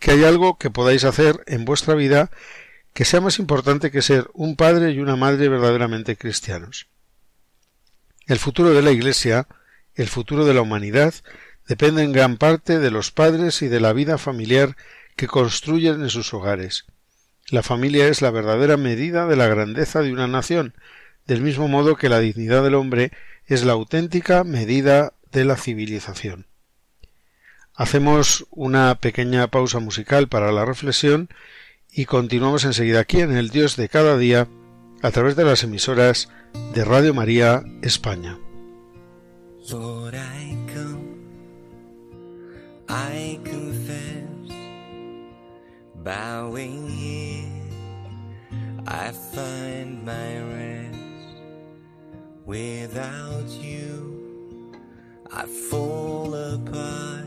que 0.00 0.10
hay 0.10 0.24
algo 0.24 0.58
que 0.58 0.68
podáis 0.68 1.04
hacer 1.04 1.42
en 1.46 1.64
vuestra 1.64 1.94
vida 1.94 2.30
que 2.98 3.04
sea 3.04 3.20
más 3.20 3.38
importante 3.38 3.92
que 3.92 4.02
ser 4.02 4.28
un 4.34 4.56
padre 4.56 4.90
y 4.90 4.98
una 4.98 5.14
madre 5.14 5.48
verdaderamente 5.48 6.16
cristianos. 6.16 6.88
El 8.26 8.40
futuro 8.40 8.70
de 8.70 8.82
la 8.82 8.90
Iglesia, 8.90 9.46
el 9.94 10.08
futuro 10.08 10.44
de 10.44 10.52
la 10.52 10.62
humanidad, 10.62 11.14
depende 11.68 12.02
en 12.02 12.10
gran 12.10 12.38
parte 12.38 12.80
de 12.80 12.90
los 12.90 13.12
padres 13.12 13.62
y 13.62 13.68
de 13.68 13.78
la 13.78 13.92
vida 13.92 14.18
familiar 14.18 14.76
que 15.14 15.28
construyen 15.28 16.02
en 16.02 16.10
sus 16.10 16.34
hogares. 16.34 16.86
La 17.50 17.62
familia 17.62 18.08
es 18.08 18.20
la 18.20 18.32
verdadera 18.32 18.76
medida 18.76 19.28
de 19.28 19.36
la 19.36 19.46
grandeza 19.46 20.02
de 20.02 20.12
una 20.12 20.26
nación, 20.26 20.74
del 21.24 21.40
mismo 21.40 21.68
modo 21.68 21.94
que 21.94 22.08
la 22.08 22.18
dignidad 22.18 22.64
del 22.64 22.74
hombre 22.74 23.12
es 23.46 23.64
la 23.64 23.74
auténtica 23.74 24.42
medida 24.42 25.12
de 25.30 25.44
la 25.44 25.56
civilización. 25.56 26.48
Hacemos 27.76 28.48
una 28.50 28.96
pequeña 28.96 29.46
pausa 29.46 29.78
musical 29.78 30.26
para 30.26 30.50
la 30.50 30.64
reflexión 30.64 31.28
y 31.92 32.04
continuamos 32.06 32.64
enseguida 32.64 33.00
aquí 33.00 33.20
en 33.20 33.36
el 33.36 33.50
Dios 33.50 33.76
de 33.76 33.88
cada 33.88 34.16
día 34.16 34.48
a 35.02 35.10
través 35.10 35.36
de 35.36 35.44
las 35.44 35.64
emisoras 35.64 36.28
de 36.74 36.84
Radio 36.84 37.14
María 37.14 37.62
España. 37.82 38.38
bowing 46.08 46.88
here, 46.88 47.44
I 48.86 49.10
find 49.10 50.06
my 50.06 50.38
rest. 50.56 50.98
Without 52.46 53.46
you, 53.48 54.72
I 55.30 55.44
fall 55.44 56.34
apart. 56.34 57.26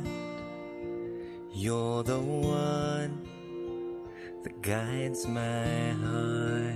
You're 1.53 2.01
the 2.01 2.19
one 2.19 3.30
guides 4.61 5.25
my 5.27 5.91
heart. 6.03 6.75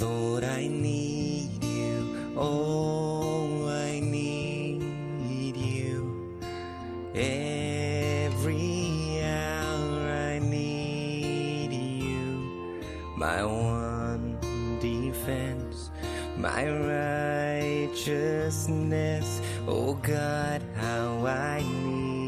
Lord, 0.00 0.42
I 0.44 0.66
need 0.66 1.62
you. 1.62 2.32
Oh, 2.34 3.68
I 3.68 4.00
need 4.00 5.54
you. 5.54 6.40
Every 7.14 8.50
hour 9.22 10.00
I 10.00 10.38
need 10.38 11.72
you. 11.72 12.80
My 13.18 13.44
one 13.44 14.38
defense, 14.80 15.90
my 16.38 16.70
righteousness. 17.84 19.42
Oh 19.68 19.92
God, 19.94 20.62
how 20.76 21.26
I 21.26 21.62
need 21.84 22.25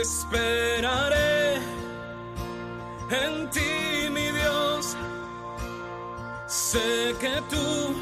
Esperaré 0.00 1.56
en 3.10 3.50
ti, 3.50 4.08
mi 4.10 4.32
Dios. 4.32 4.96
Sé 6.46 7.14
que 7.20 7.42
tú 7.50 7.94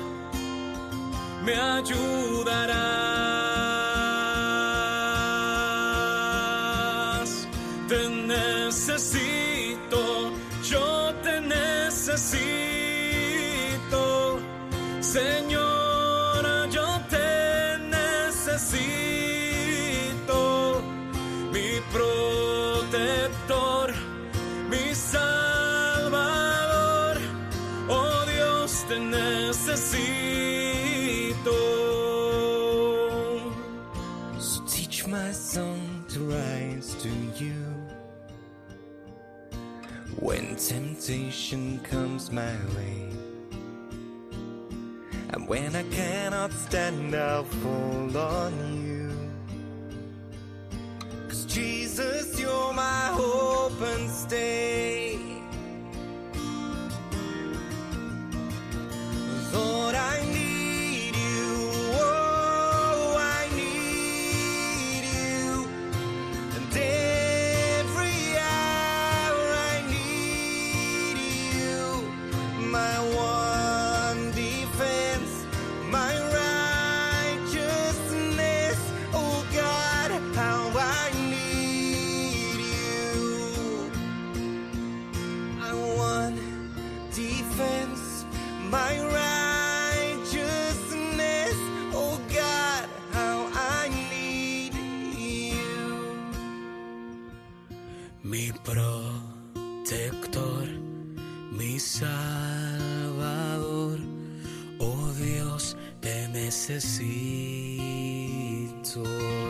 me 1.44 1.54
ayudarás. 1.56 2.28
Te 7.88 8.08
necesito, 8.08 10.00
yo 10.62 11.12
te 11.24 11.40
necesito, 11.40 12.28
Señor, 15.00 16.68
yo 16.70 17.00
te 17.10 17.78
necesito, 17.90 19.07
temptation 41.08 41.80
comes 41.84 42.30
my 42.30 42.54
way, 42.76 43.08
and 45.30 45.48
when 45.48 45.74
I 45.74 45.82
cannot 45.84 46.52
stand, 46.52 47.14
I'll 47.14 47.44
fall 47.44 48.14
on 48.14 48.52
you. 48.86 49.10
Cause 51.26 51.46
Jesus, 51.46 52.38
you're 52.38 52.74
my 52.74 53.06
hope 53.14 53.80
and 53.80 54.10
stay. 54.10 54.97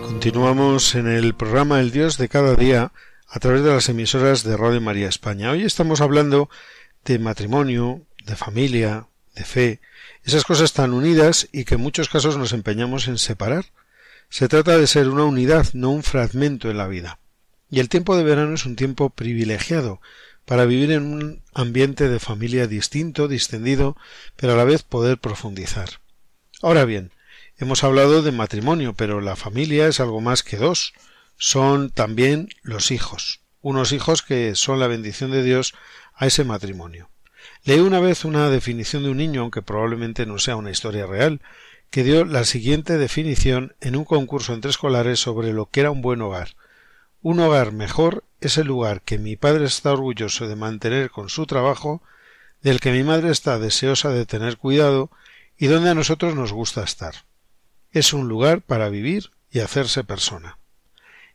Continuamos 0.02 0.94
en 0.94 1.06
el 1.06 1.34
programa 1.34 1.80
El 1.80 1.90
Dios 1.90 2.18
de 2.18 2.28
cada 2.28 2.54
día 2.54 2.92
a 3.28 3.38
través 3.40 3.62
de 3.62 3.70
las 3.70 3.88
emisoras 3.88 4.42
de 4.42 4.56
Radio 4.56 4.80
María 4.80 5.08
España. 5.08 5.50
Hoy 5.50 5.62
estamos 5.62 6.00
hablando 6.00 6.50
de 7.04 7.18
matrimonio, 7.18 8.02
de 8.24 8.36
familia, 8.36 9.06
de 9.34 9.44
fe, 9.44 9.80
esas 10.24 10.44
cosas 10.44 10.72
tan 10.72 10.92
unidas 10.92 11.48
y 11.52 11.64
que 11.64 11.76
en 11.76 11.80
muchos 11.80 12.08
casos 12.08 12.36
nos 12.36 12.52
empeñamos 12.52 13.08
en 13.08 13.16
separar. 13.16 13.66
Se 14.28 14.48
trata 14.48 14.76
de 14.76 14.86
ser 14.86 15.08
una 15.08 15.24
unidad, 15.24 15.68
no 15.72 15.90
un 15.90 16.02
fragmento 16.02 16.70
en 16.70 16.78
la 16.78 16.88
vida. 16.88 17.18
Y 17.70 17.80
el 17.80 17.88
tiempo 17.88 18.16
de 18.16 18.24
verano 18.24 18.54
es 18.54 18.66
un 18.66 18.76
tiempo 18.76 19.10
privilegiado 19.10 20.00
para 20.44 20.64
vivir 20.64 20.92
en 20.92 21.04
un 21.04 21.42
ambiente 21.54 22.08
de 22.08 22.18
familia 22.18 22.66
distinto, 22.66 23.28
distendido, 23.28 23.96
pero 24.36 24.54
a 24.54 24.56
la 24.56 24.64
vez 24.64 24.82
poder 24.82 25.18
profundizar. 25.18 25.88
Ahora 26.60 26.84
bien, 26.84 27.12
hemos 27.58 27.84
hablado 27.84 28.22
de 28.22 28.32
matrimonio, 28.32 28.94
pero 28.94 29.20
la 29.20 29.36
familia 29.36 29.88
es 29.88 30.00
algo 30.00 30.20
más 30.20 30.42
que 30.42 30.56
dos. 30.56 30.94
son 31.36 31.90
también 31.90 32.48
los 32.62 32.90
hijos, 32.90 33.42
unos 33.60 33.92
hijos 33.92 34.22
que 34.22 34.54
son 34.56 34.80
la 34.80 34.88
bendición 34.88 35.30
de 35.30 35.42
Dios 35.44 35.74
a 36.14 36.26
ese 36.26 36.42
matrimonio. 36.42 37.10
Leí 37.64 37.78
una 37.78 38.00
vez 38.00 38.24
una 38.24 38.48
definición 38.50 39.04
de 39.04 39.10
un 39.10 39.18
niño, 39.18 39.42
aunque 39.42 39.62
probablemente 39.62 40.26
no 40.26 40.38
sea 40.38 40.56
una 40.56 40.70
historia 40.70 41.06
real, 41.06 41.40
que 41.90 42.02
dio 42.02 42.24
la 42.24 42.44
siguiente 42.44 42.98
definición 42.98 43.74
en 43.80 43.96
un 43.96 44.04
concurso 44.04 44.52
entre 44.52 44.70
escolares 44.70 45.20
sobre 45.20 45.52
lo 45.52 45.66
que 45.66 45.80
era 45.80 45.90
un 45.90 46.02
buen 46.02 46.20
hogar. 46.22 46.56
Un 47.22 47.40
hogar 47.40 47.72
mejor 47.72 48.24
es 48.40 48.58
el 48.58 48.66
lugar 48.66 49.02
que 49.02 49.18
mi 49.18 49.36
padre 49.36 49.64
está 49.64 49.92
orgulloso 49.92 50.48
de 50.48 50.56
mantener 50.56 51.10
con 51.10 51.28
su 51.28 51.46
trabajo, 51.46 52.02
del 52.62 52.80
que 52.80 52.92
mi 52.92 53.02
madre 53.02 53.30
está 53.30 53.58
deseosa 53.58 54.10
de 54.10 54.26
tener 54.26 54.56
cuidado 54.56 55.10
y 55.56 55.66
donde 55.66 55.90
a 55.90 55.94
nosotros 55.94 56.34
nos 56.34 56.52
gusta 56.52 56.82
estar. 56.82 57.14
Es 57.92 58.12
un 58.12 58.28
lugar 58.28 58.62
para 58.62 58.88
vivir 58.88 59.30
y 59.50 59.60
hacerse 59.60 60.04
persona. 60.04 60.58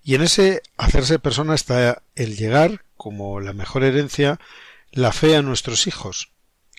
Y 0.04 0.16
en 0.16 0.22
ese 0.22 0.62
hacerse 0.78 1.20
persona 1.20 1.56
está 1.56 2.04
el 2.16 2.36
llegar, 2.36 2.84
como 2.98 3.40
la 3.40 3.54
mejor 3.54 3.84
herencia, 3.84 4.40
la 4.92 5.12
fe 5.12 5.36
a 5.36 5.42
nuestros 5.42 5.88
hijos, 5.88 6.30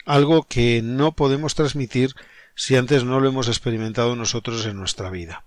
algo 0.05 0.45
que 0.45 0.83
no 0.83 1.13
podemos 1.13 1.55
transmitir 1.55 2.15
si 2.55 2.77
antes 2.77 3.05
no 3.05 3.21
lo 3.21 3.29
hemos 3.29 3.49
experimentado 3.49 4.15
nosotros 4.15 4.67
en 4.67 4.77
nuestra 4.77 5.11
vida. 5.11 5.45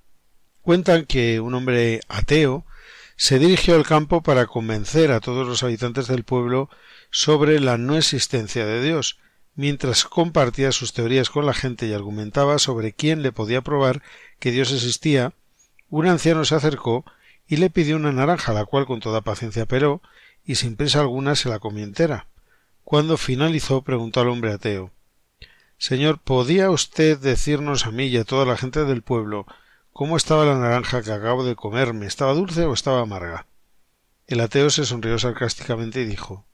Cuentan 0.61 1.05
que 1.05 1.39
un 1.39 1.53
hombre 1.53 2.01
ateo 2.09 2.65
se 3.15 3.39
dirigió 3.39 3.75
al 3.75 3.85
campo 3.85 4.21
para 4.21 4.45
convencer 4.45 5.11
a 5.11 5.21
todos 5.21 5.47
los 5.47 5.63
habitantes 5.63 6.07
del 6.07 6.23
pueblo 6.23 6.69
sobre 7.09 7.59
la 7.59 7.77
no 7.77 7.97
existencia 7.97 8.65
de 8.65 8.83
Dios, 8.83 9.17
mientras 9.57 10.05
compartía 10.05 10.71
sus 10.71 10.93
teorías 10.93 11.29
con 11.29 11.45
la 11.45 11.53
gente 11.53 11.87
y 11.87 11.93
argumentaba 11.93 12.59
sobre 12.59 12.93
quién 12.93 13.23
le 13.23 13.33
podía 13.33 13.61
probar 13.61 14.03
que 14.39 14.51
Dios 14.51 14.71
existía, 14.71 15.33
un 15.89 16.05
anciano 16.05 16.45
se 16.45 16.55
acercó 16.55 17.03
y 17.47 17.57
le 17.57 17.69
pidió 17.69 17.95
una 17.95 18.11
naranja, 18.11 18.53
la 18.53 18.65
cual 18.65 18.85
con 18.85 18.99
toda 18.99 19.21
paciencia 19.21 19.65
peló 19.65 20.01
y 20.45 20.55
sin 20.55 20.75
prisa 20.75 21.01
alguna 21.01 21.35
se 21.35 21.49
la 21.49 21.59
comió 21.59 21.83
entera. 21.83 22.27
Cuando 22.83 23.17
finalizó 23.17 23.81
preguntó 23.81 24.21
al 24.21 24.29
hombre 24.29 24.53
ateo 24.53 24.91
Señor, 25.79 26.19
¿podía 26.19 26.69
usted 26.69 27.17
decirnos 27.17 27.85
a 27.85 27.91
mí 27.91 28.05
y 28.05 28.17
a 28.17 28.23
toda 28.23 28.45
la 28.45 28.57
gente 28.57 28.85
del 28.85 29.01
pueblo 29.01 29.45
cómo 29.91 30.17
estaba 30.17 30.45
la 30.45 30.57
naranja 30.57 31.01
que 31.01 31.11
acabo 31.11 31.43
de 31.43 31.55
comerme? 31.55 32.05
¿Estaba 32.05 32.33
dulce 32.33 32.65
o 32.65 32.73
estaba 32.73 33.01
amarga? 33.01 33.47
El 34.27 34.39
ateo 34.39 34.69
se 34.69 34.85
sonrió 34.85 35.17
sarcásticamente 35.17 36.01
y 36.01 36.05
dijo 36.05 36.46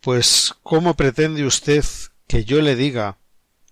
Pues 0.00 0.54
¿cómo 0.62 0.94
pretende 0.94 1.44
usted 1.44 1.84
que 2.26 2.44
yo 2.44 2.62
le 2.62 2.74
diga 2.74 3.18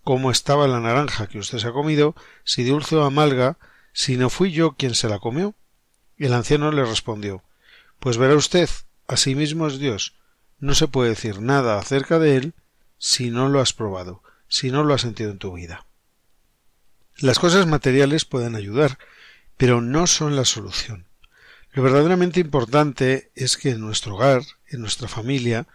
cómo 0.04 0.30
estaba 0.30 0.68
la 0.68 0.78
naranja 0.78 1.26
que 1.26 1.38
usted 1.38 1.58
se 1.58 1.68
ha 1.68 1.73
comido, 1.73 2.14
si 2.44 2.64
dulce 2.64 2.97
o 2.97 3.04
amarga, 3.04 3.56
si 3.94 4.18
no 4.18 4.28
fui 4.28 4.52
yo 4.52 4.73
quien 4.73 4.94
se 4.94 5.08
la 5.08 5.20
comió? 5.20 5.54
El 6.18 6.35
anciano 6.35 6.70
le 6.70 6.85
respondió 6.85 7.42
Pues 7.99 8.18
verá 8.18 8.35
usted, 8.35 8.68
así 9.06 9.35
mismo 9.35 9.66
es 9.68 9.78
Dios. 9.78 10.16
No 10.58 10.75
se 10.75 10.87
puede 10.87 11.11
decir 11.11 11.40
nada 11.40 11.78
acerca 11.78 12.18
de 12.18 12.37
él 12.37 12.54
si 12.99 13.30
no 13.30 13.49
lo 13.49 13.61
has 13.61 13.73
probado, 13.73 14.23
si 14.49 14.70
no 14.70 14.85
lo 14.85 14.92
has 14.92 15.00
sentido 15.00 15.30
en 15.30 15.38
tu 15.38 15.54
vida. 15.54 15.87
Las 17.16 17.38
cosas 17.38 17.66
materiales 17.66 18.26
pueden 18.26 18.55
ayudar, 18.55 18.98
pero 19.57 19.81
no 19.81 20.07
son 20.07 20.37
la 20.37 20.44
solución. 20.44 21.07
Lo 21.72 21.83
verdaderamente 21.83 22.40
importante 22.40 23.31
es 23.35 23.57
que 23.57 23.70
en 23.70 23.81
nuestro 23.81 24.16
hogar, 24.16 24.42
en 24.66 24.81
nuestra 24.81 25.09
familia, 25.09 25.66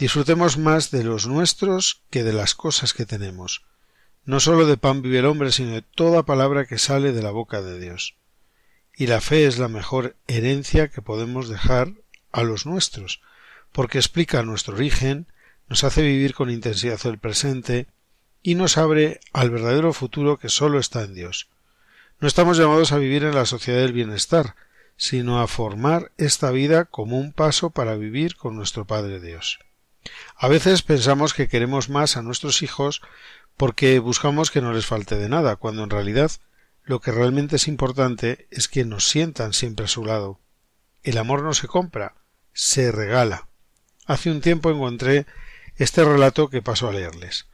disfrutemos 0.00 0.56
más 0.56 0.90
de 0.90 1.04
los 1.04 1.26
nuestros 1.26 2.00
que 2.08 2.24
de 2.24 2.32
las 2.32 2.54
cosas 2.54 2.94
que 2.94 3.04
tenemos. 3.04 3.66
No 4.24 4.40
sólo 4.40 4.64
de 4.64 4.78
pan 4.78 5.02
vive 5.02 5.18
el 5.18 5.26
hombre, 5.26 5.52
sino 5.52 5.72
de 5.72 5.82
toda 5.82 6.24
palabra 6.24 6.64
que 6.64 6.78
sale 6.78 7.12
de 7.12 7.22
la 7.22 7.30
boca 7.30 7.60
de 7.60 7.78
Dios. 7.78 8.16
Y 8.96 9.08
la 9.08 9.20
fe 9.20 9.44
es 9.44 9.58
la 9.58 9.68
mejor 9.68 10.16
herencia 10.26 10.88
que 10.88 11.02
podemos 11.02 11.50
dejar 11.50 11.92
a 12.32 12.44
los 12.44 12.64
nuestros, 12.64 13.20
porque 13.72 13.98
explica 13.98 14.42
nuestro 14.42 14.74
origen, 14.74 15.26
nos 15.68 15.84
hace 15.84 16.00
vivir 16.00 16.32
con 16.32 16.48
intensidad 16.48 16.98
el 17.04 17.18
presente 17.18 17.86
y 18.42 18.54
nos 18.54 18.78
abre 18.78 19.20
al 19.34 19.50
verdadero 19.50 19.92
futuro 19.92 20.38
que 20.38 20.48
solo 20.48 20.78
está 20.78 21.02
en 21.02 21.14
Dios. 21.14 21.50
No 22.20 22.26
estamos 22.26 22.56
llamados 22.56 22.92
a 22.92 22.98
vivir 22.98 23.24
en 23.24 23.34
la 23.34 23.44
sociedad 23.44 23.80
del 23.80 23.92
bienestar, 23.92 24.54
sino 24.96 25.42
a 25.42 25.46
formar 25.46 26.10
esta 26.16 26.50
vida 26.52 26.86
como 26.86 27.18
un 27.18 27.34
paso 27.34 27.68
para 27.68 27.96
vivir 27.96 28.36
con 28.36 28.56
nuestro 28.56 28.86
Padre 28.86 29.20
Dios. 29.20 29.58
A 30.36 30.48
veces 30.48 30.82
pensamos 30.82 31.34
que 31.34 31.48
queremos 31.48 31.88
más 31.88 32.16
a 32.16 32.22
nuestros 32.22 32.62
hijos 32.62 33.02
porque 33.56 33.98
buscamos 33.98 34.50
que 34.50 34.62
no 34.62 34.72
les 34.72 34.86
falte 34.86 35.16
de 35.16 35.28
nada, 35.28 35.56
cuando 35.56 35.84
en 35.84 35.90
realidad 35.90 36.30
lo 36.82 37.00
que 37.00 37.12
realmente 37.12 37.56
es 37.56 37.68
importante 37.68 38.48
es 38.50 38.68
que 38.68 38.84
nos 38.84 39.06
sientan 39.06 39.52
siempre 39.52 39.84
a 39.84 39.88
su 39.88 40.04
lado. 40.04 40.40
El 41.02 41.18
amor 41.18 41.42
no 41.42 41.54
se 41.54 41.68
compra, 41.68 42.14
se 42.52 42.90
regala. 42.90 43.48
Hace 44.06 44.30
un 44.30 44.40
tiempo 44.40 44.70
encontré 44.70 45.26
este 45.76 46.04
relato 46.04 46.48
que 46.48 46.62
paso 46.62 46.88
a 46.88 46.92
leerles. 46.92 47.46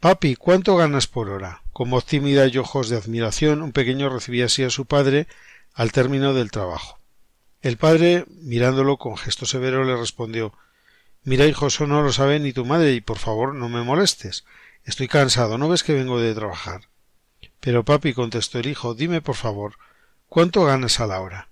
Papi, 0.00 0.36
¿cuánto 0.36 0.76
ganas 0.76 1.06
por 1.06 1.30
hora? 1.30 1.62
Con 1.72 1.90
voz 1.90 2.04
tímida 2.04 2.46
y 2.46 2.58
ojos 2.58 2.88
de 2.88 2.96
admiración, 2.96 3.62
un 3.62 3.72
pequeño 3.72 4.08
recibía 4.10 4.46
así 4.46 4.62
a 4.62 4.70
su 4.70 4.86
padre 4.86 5.26
al 5.74 5.92
término 5.92 6.34
del 6.34 6.50
trabajo. 6.50 7.00
El 7.62 7.78
padre, 7.78 8.26
mirándolo 8.28 8.98
con 8.98 9.16
gesto 9.16 9.46
severo, 9.46 9.84
le 9.84 9.96
respondió 9.96 10.52
Mira, 11.26 11.44
hijo, 11.44 11.66
eso 11.66 11.86
no 11.86 12.00
lo 12.00 12.10
sabe 12.10 12.40
ni 12.40 12.54
tu 12.54 12.64
madre, 12.64 12.94
y 12.94 13.02
por 13.02 13.18
favor 13.18 13.54
no 13.54 13.68
me 13.68 13.82
molestes. 13.82 14.46
Estoy 14.84 15.08
cansado, 15.08 15.58
¿no 15.58 15.68
ves 15.68 15.82
que 15.82 15.92
vengo 15.92 16.18
de 16.18 16.34
trabajar? 16.34 16.88
Pero 17.60 17.84
papi, 17.84 18.14
contestó 18.14 18.58
el 18.58 18.68
hijo, 18.68 18.94
dime 18.94 19.20
por 19.20 19.34
favor, 19.34 19.74
¿cuánto 20.28 20.64
ganas 20.64 21.00
a 21.00 21.06
la 21.06 21.20
hora? 21.20 21.48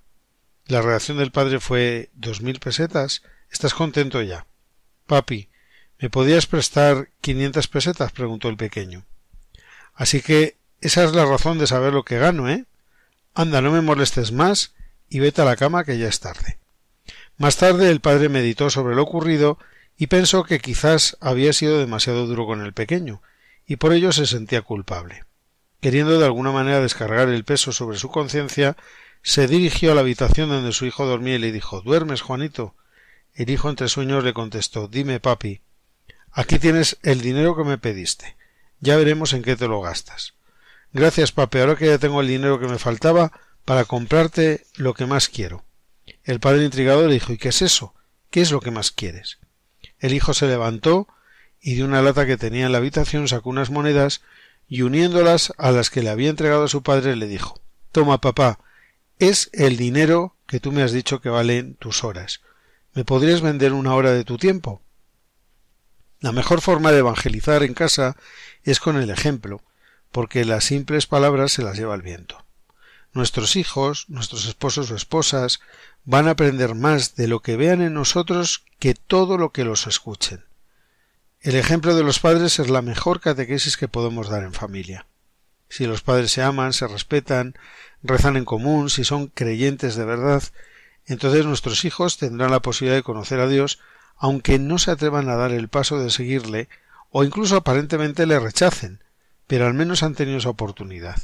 La 0.65 0.81
reacción 0.81 1.19
del 1.19 1.33
padre 1.33 1.61
fue 1.61 2.09
dos 2.15 2.41
mil 2.41 2.59
pesetas. 2.59 3.23
¿Estás 3.51 3.75
contento 3.75 4.23
ya? 4.23 4.47
Papi, 5.07 5.51
¿Me 6.05 6.11
podías 6.11 6.47
prestar 6.47 7.09
quinientas 7.21 7.69
pesetas? 7.69 8.13
preguntó 8.13 8.49
el 8.49 8.57
pequeño. 8.57 9.05
Así 9.95 10.23
que 10.23 10.57
esa 10.81 11.05
es 11.05 11.15
la 11.15 11.25
razón 11.25 11.59
de 11.59 11.67
saber 11.67 11.93
lo 11.93 12.05
que 12.05 12.19
gano, 12.19 12.49
¿eh? 12.49 12.67
Anda, 13.35 13.61
no 13.61 13.71
me 13.71 13.81
molestes 13.81 14.33
más 14.33 14.75
y 15.09 15.21
vete 15.21 15.43
a 15.43 15.45
la 15.45 15.57
cama 15.57 15.85
que 15.85 15.99
ya 15.99 16.09
es 16.09 16.21
tarde. 16.21 16.59
Más 17.37 17.57
tarde 17.57 17.91
el 17.91 18.01
padre 18.01 18.29
meditó 18.29 18.71
sobre 18.71 18.95
lo 18.95 19.03
ocurrido 19.03 19.59
y 19.97 20.07
pensó 20.07 20.45
que 20.45 20.61
quizás 20.61 21.17
había 21.21 21.53
sido 21.53 21.79
demasiado 21.79 22.27
duro 22.27 22.47
con 22.47 22.63
el 22.63 22.73
pequeño, 22.73 23.23
y 23.67 23.77
por 23.77 23.93
ello 23.93 24.13
se 24.13 24.27
sentía 24.27 24.63
culpable. 24.63 25.25
Queriendo 25.81 26.19
de 26.19 26.25
alguna 26.25 26.53
manera 26.53 26.81
descargar 26.81 27.29
el 27.29 27.45
peso 27.45 27.73
sobre 27.73 27.99
su 27.99 28.09
conciencia, 28.09 28.77
se 29.23 29.47
dirigió 29.47 29.93
a 29.93 29.95
la 29.95 30.03
habitación 30.03 30.49
donde 30.49 30.73
su 30.73 30.87
hijo 30.87 31.07
dormía 31.07 31.37
y 31.37 31.39
le 31.39 31.53
dijo 31.53 31.81
¿Duermes, 31.81 32.23
Juanito? 32.23 32.75
El 33.35 33.51
hijo 33.51 33.69
entre 33.69 33.89
sueños 33.89 34.23
le 34.23 34.33
contestó 34.33 34.89
Dime, 34.89 35.21
papi, 35.21 35.61
Aquí 36.37 36.59
tienes 36.59 36.99
el 37.03 37.21
dinero 37.21 37.57
que 37.57 37.63
me 37.63 37.79
pediste. 37.79 38.37
Ya 38.81 38.97
veremos 38.97 39.33
en 39.33 39.43
qué 39.43 39.55
te 39.55 39.69
lo 39.69 39.81
gastas. 39.81 40.35
Gracias, 40.93 41.31
papi. 41.31 41.59
Ahora 41.59 41.77
que 41.77 41.87
ya 41.87 41.99
tengo 41.99 42.21
el 42.21 42.27
dinero 42.27 42.59
que 42.59 42.67
me 42.67 42.79
faltaba 42.79 43.33
para 43.65 43.85
comprarte 43.85 44.67
lo 44.75 44.95
que 44.95 45.07
más 45.07 45.29
quiero. 45.29 45.65
El 46.23 46.41
padre 46.41 46.65
intrigado 46.65 47.07
le 47.07 47.15
dijo 47.15 47.33
¿Y 47.33 47.39
qué 47.39 47.49
es 47.49 47.63
eso? 47.63 47.95
¿Qué 48.31 48.41
es 48.41 48.51
lo 48.51 48.61
que 48.61 48.71
más 48.71 48.91
quieres? 48.91 49.39
El 49.99 50.13
hijo 50.13 50.35
se 50.35 50.47
levantó 50.47 51.09
y 51.61 51.77
de 51.77 51.85
una 51.85 52.03
lata 52.03 52.27
que 52.27 52.37
tenía 52.37 52.67
en 52.67 52.73
la 52.73 52.79
habitación 52.79 53.29
sacó 53.29 53.49
unas 53.51 53.71
monedas 53.71 54.23
y 54.69 54.83
uniéndolas 54.83 55.53
a 55.57 55.71
las 55.71 55.91
que 55.91 56.03
le 56.03 56.11
había 56.11 56.31
entregado 56.31 56.65
a 56.65 56.69
su 56.69 56.83
padre 56.83 57.17
le 57.17 57.27
dijo 57.27 57.61
Toma, 57.93 58.21
papá, 58.21 58.59
es 59.19 59.51
el 59.53 59.77
dinero 59.77 60.37
que 60.47 60.61
tú 60.61 60.73
me 60.73 60.83
has 60.83 60.93
dicho 60.93 61.21
que 61.21 61.29
valen 61.29 61.75
tus 61.75 62.05
horas. 62.05 62.41
¿Me 62.93 63.05
podrías 63.05 63.41
vender 63.41 63.73
una 63.73 63.95
hora 63.95 64.13
de 64.13 64.25
tu 64.25 64.37
tiempo? 64.37 64.83
La 66.21 66.33
mejor 66.33 66.61
forma 66.61 66.93
de 66.93 66.99
evangelizar 66.99 67.63
en 67.63 67.75
casa 67.75 68.17
es 68.63 68.81
con 68.81 68.97
el 68.97 69.11
ejemplo, 69.11 69.63
porque 70.11 70.45
las 70.45 70.65
simples 70.65 71.07
palabras 71.07 71.53
se 71.53 71.63
las 71.63 71.77
lleva 71.77 71.95
el 71.95 72.03
viento. 72.03 72.44
Nuestros 73.15 73.57
hijos, 73.57 74.07
nuestros 74.09 74.47
esposos 74.47 74.91
o 74.91 74.97
esposas, 74.97 75.61
van 76.05 76.29
a 76.29 76.33
aprender 76.33 76.75
más 76.75 77.15
de 77.15 77.29
lo 77.29 77.41
que 77.41 77.57
vean 77.57 77.81
en 77.81 77.95
nosotros 77.95 78.65
que 78.79 78.95
todo 78.95 79.39
lo 79.39 79.53
que 79.53 79.65
los 79.65 79.87
escuchen. 79.87 80.45
El 81.41 81.55
ejemplo 81.57 81.95
de 81.95 82.03
los 82.03 82.19
padres 82.19 82.59
es 82.59 82.69
la 82.69 82.83
mejor 82.83 83.21
catequesis 83.21 83.77
que 83.77 83.89
podemos 83.89 84.29
dar 84.29 84.43
en 84.43 84.53
familia. 84.53 85.07
Si 85.69 85.87
los 85.87 86.03
padres 86.03 86.33
se 86.33 86.43
aman, 86.43 86.73
se 86.73 86.87
respetan, 86.87 87.55
rezan 88.03 88.37
en 88.37 88.45
común, 88.45 88.91
si 88.91 89.05
son 89.05 89.29
creyentes 89.29 89.95
de 89.95 90.05
verdad, 90.05 90.43
entonces 91.07 91.47
nuestros 91.47 91.85
hijos 91.85 92.19
tendrán 92.19 92.51
la 92.51 92.61
posibilidad 92.61 92.97
de 92.97 93.03
conocer 93.03 93.41
a 93.41 93.49
Dios 93.49 93.79
aunque 94.17 94.59
no 94.59 94.79
se 94.79 94.91
atrevan 94.91 95.29
a 95.29 95.37
dar 95.37 95.53
el 95.53 95.69
paso 95.69 95.99
de 95.99 96.11
seguirle 96.11 96.69
o 97.11 97.25
incluso 97.25 97.57
aparentemente 97.57 98.27
le 98.27 98.41
rechacen, 98.41 99.03
pero 99.47 99.67
al 99.67 99.75
menos 99.75 100.03
han 100.03 100.15
tenido 100.15 100.39
esa 100.39 100.51
oportunidad. 100.51 101.21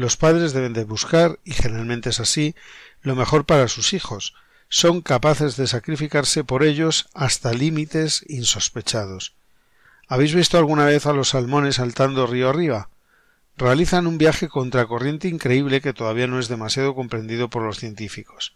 Los 0.00 0.16
padres 0.16 0.54
deben 0.54 0.72
de 0.72 0.84
buscar, 0.84 1.40
y 1.44 1.52
generalmente 1.52 2.08
es 2.08 2.20
así, 2.20 2.54
lo 3.02 3.14
mejor 3.14 3.44
para 3.44 3.68
sus 3.68 3.92
hijos, 3.92 4.32
son 4.70 5.02
capaces 5.02 5.58
de 5.58 5.66
sacrificarse 5.66 6.42
por 6.42 6.62
ellos 6.62 7.10
hasta 7.12 7.52
límites 7.52 8.24
insospechados. 8.26 9.34
¿Habéis 10.08 10.34
visto 10.34 10.56
alguna 10.56 10.86
vez 10.86 11.04
a 11.04 11.12
los 11.12 11.28
salmones 11.28 11.74
saltando 11.74 12.26
río 12.26 12.48
arriba? 12.48 12.88
realizan 13.58 14.06
un 14.06 14.16
viaje 14.16 14.48
contracorriente 14.48 15.28
increíble 15.28 15.82
que 15.82 15.92
todavía 15.92 16.26
no 16.26 16.38
es 16.38 16.48
demasiado 16.48 16.94
comprendido 16.94 17.50
por 17.50 17.62
los 17.62 17.78
científicos. 17.78 18.54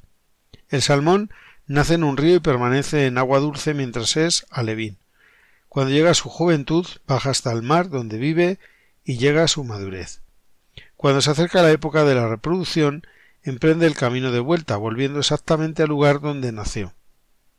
El 0.71 0.81
salmón 0.81 1.31
nace 1.67 1.93
en 1.93 2.05
un 2.05 2.17
río 2.17 2.37
y 2.37 2.41
permanece 2.41 3.05
en 3.05 3.19
agua 3.19 3.39
dulce 3.41 3.75
mientras 3.75 4.17
es 4.17 4.47
alevín. 4.49 4.97
Cuando 5.69 5.93
llega 5.93 6.13
a 6.13 6.15
su 6.15 6.31
juventud, 6.31 6.87
baja 7.07 7.29
hasta 7.29 7.53
el 7.53 7.61
mar 7.61 7.91
donde 7.91 8.17
vive 8.17 8.59
y 9.05 9.19
llega 9.19 9.45
a 9.45 9.49
su 9.49 9.63
madurez. 9.63 10.24
Cuando 11.05 11.21
se 11.21 11.33
acerca 11.33 11.61
la 11.61 11.71
época 11.71 12.03
de 12.05 12.15
la 12.15 12.29
reproducción, 12.29 13.07
emprende 13.43 13.87
el 13.87 13.95
camino 13.95 14.33
de 14.33 14.41
vuelta, 14.41 14.79
volviendo 14.79 15.19
exactamente 15.19 15.83
al 15.83 15.91
lugar 15.91 16.23
donde 16.23 16.51
nació. 16.51 16.95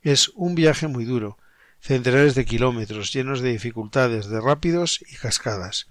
Es 0.01 0.31
un 0.34 0.55
viaje 0.55 0.88
muy 0.88 1.05
duro, 1.05 1.38
centenares 1.79 2.34
de 2.34 2.43
kilómetros, 2.43 3.13
llenos 3.13 3.41
de 3.41 3.51
dificultades, 3.51 4.29
de 4.29 4.41
rápidos 4.41 4.99
y 5.08 5.15
cascadas. 5.17 5.86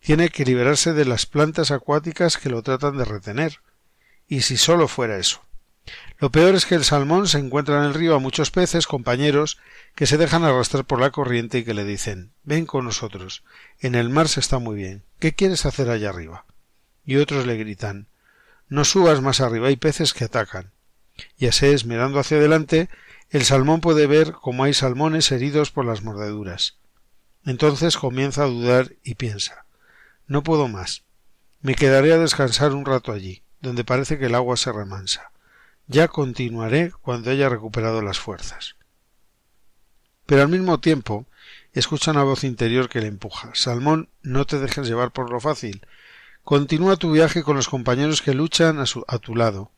Tiene 0.00 0.30
que 0.30 0.46
liberarse 0.46 0.94
de 0.94 1.04
las 1.04 1.26
plantas 1.26 1.70
acuáticas 1.70 2.38
que 2.38 2.48
lo 2.48 2.62
tratan 2.62 2.96
de 2.96 3.04
retener. 3.04 3.60
Y 4.26 4.40
si 4.40 4.56
solo 4.56 4.88
fuera 4.88 5.18
eso. 5.18 5.42
Lo 6.18 6.30
peor 6.30 6.54
es 6.54 6.64
que 6.64 6.76
el 6.76 6.84
salmón 6.84 7.28
se 7.28 7.40
encuentra 7.40 7.76
en 7.76 7.84
el 7.84 7.92
río 7.92 8.14
a 8.14 8.20
muchos 8.20 8.50
peces, 8.50 8.86
compañeros, 8.86 9.58
que 9.94 10.06
se 10.06 10.16
dejan 10.16 10.44
arrastrar 10.44 10.86
por 10.86 10.98
la 10.98 11.10
corriente 11.10 11.58
y 11.58 11.64
que 11.64 11.74
le 11.74 11.84
dicen 11.84 12.32
Ven 12.42 12.64
con 12.64 12.86
nosotros. 12.86 13.44
En 13.80 13.94
el 13.94 14.08
mar 14.08 14.28
se 14.28 14.40
está 14.40 14.58
muy 14.58 14.76
bien. 14.76 15.04
¿Qué 15.18 15.34
quieres 15.34 15.66
hacer 15.66 15.90
allá 15.90 16.08
arriba? 16.08 16.46
Y 17.10 17.16
otros 17.16 17.44
le 17.44 17.56
gritan 17.56 18.06
No 18.68 18.84
subas 18.84 19.20
más 19.20 19.40
arriba, 19.40 19.66
hay 19.66 19.74
peces 19.74 20.14
que 20.14 20.22
atacan. 20.22 20.70
Y 21.36 21.48
así 21.48 21.66
es, 21.66 21.84
mirando 21.84 22.20
hacia 22.20 22.36
adelante, 22.36 22.88
el 23.30 23.44
salmón 23.44 23.80
puede 23.80 24.06
ver 24.06 24.30
cómo 24.30 24.62
hay 24.62 24.74
salmones 24.74 25.32
heridos 25.32 25.72
por 25.72 25.84
las 25.84 26.04
mordeduras. 26.04 26.76
Entonces 27.44 27.96
comienza 27.96 28.44
a 28.44 28.46
dudar 28.46 28.92
y 29.02 29.16
piensa 29.16 29.66
No 30.28 30.44
puedo 30.44 30.68
más. 30.68 31.02
Me 31.62 31.74
quedaré 31.74 32.12
a 32.12 32.18
descansar 32.18 32.74
un 32.74 32.84
rato 32.84 33.10
allí, 33.10 33.42
donde 33.60 33.82
parece 33.82 34.16
que 34.16 34.26
el 34.26 34.36
agua 34.36 34.56
se 34.56 34.70
remansa. 34.70 35.32
Ya 35.88 36.06
continuaré 36.06 36.92
cuando 36.92 37.32
haya 37.32 37.48
recuperado 37.48 38.02
las 38.02 38.20
fuerzas. 38.20 38.76
Pero 40.26 40.42
al 40.42 40.48
mismo 40.48 40.78
tiempo 40.78 41.26
escucha 41.72 42.12
una 42.12 42.22
voz 42.22 42.44
interior 42.44 42.88
que 42.88 43.00
le 43.00 43.08
empuja. 43.08 43.50
Salmón, 43.54 44.10
no 44.22 44.46
te 44.46 44.60
dejes 44.60 44.86
llevar 44.86 45.10
por 45.10 45.28
lo 45.32 45.40
fácil. 45.40 45.84
Continúa 46.44 46.96
tu 46.96 47.12
viaje 47.12 47.42
con 47.42 47.56
los 47.56 47.68
compañeros 47.68 48.22
que 48.22 48.34
luchan 48.34 48.78
a, 48.78 49.18
tu 49.18 49.36
lado. 49.36 49.70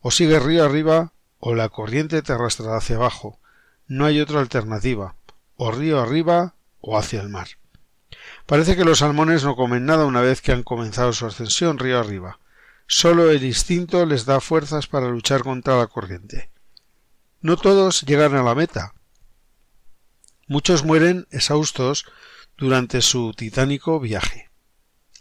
O 0.00 0.10
sigue 0.10 0.38
río 0.40 0.64
arriba 0.64 1.12
o 1.38 1.54
la 1.54 1.68
corriente 1.68 2.22
te 2.22 2.32
arrastrará 2.32 2.76
hacia 2.76 2.96
abajo. 2.96 3.38
No 3.86 4.06
hay 4.06 4.20
otra 4.20 4.40
alternativa. 4.40 5.14
O 5.56 5.70
río 5.70 6.00
arriba 6.00 6.54
o 6.80 6.98
hacia 6.98 7.20
el 7.20 7.28
mar. 7.28 7.48
Parece 8.46 8.76
que 8.76 8.84
los 8.84 8.98
salmones 8.98 9.44
no 9.44 9.56
comen 9.56 9.84
nada 9.84 10.06
una 10.06 10.20
vez 10.20 10.40
que 10.40 10.52
han 10.52 10.62
comenzado 10.62 11.12
su 11.12 11.26
ascensión 11.26 11.78
río 11.78 11.98
arriba. 11.98 12.38
Solo 12.86 13.30
el 13.30 13.44
instinto 13.44 14.06
les 14.06 14.24
da 14.24 14.40
fuerzas 14.40 14.86
para 14.86 15.08
luchar 15.08 15.42
contra 15.42 15.76
la 15.76 15.88
corriente. 15.88 16.50
No 17.40 17.56
todos 17.56 18.02
llegan 18.02 18.34
a 18.36 18.42
la 18.42 18.54
meta. 18.54 18.94
Muchos 20.46 20.84
mueren 20.84 21.26
exhaustos 21.30 22.06
durante 22.56 23.02
su 23.02 23.32
titánico 23.34 23.98
viaje. 23.98 24.45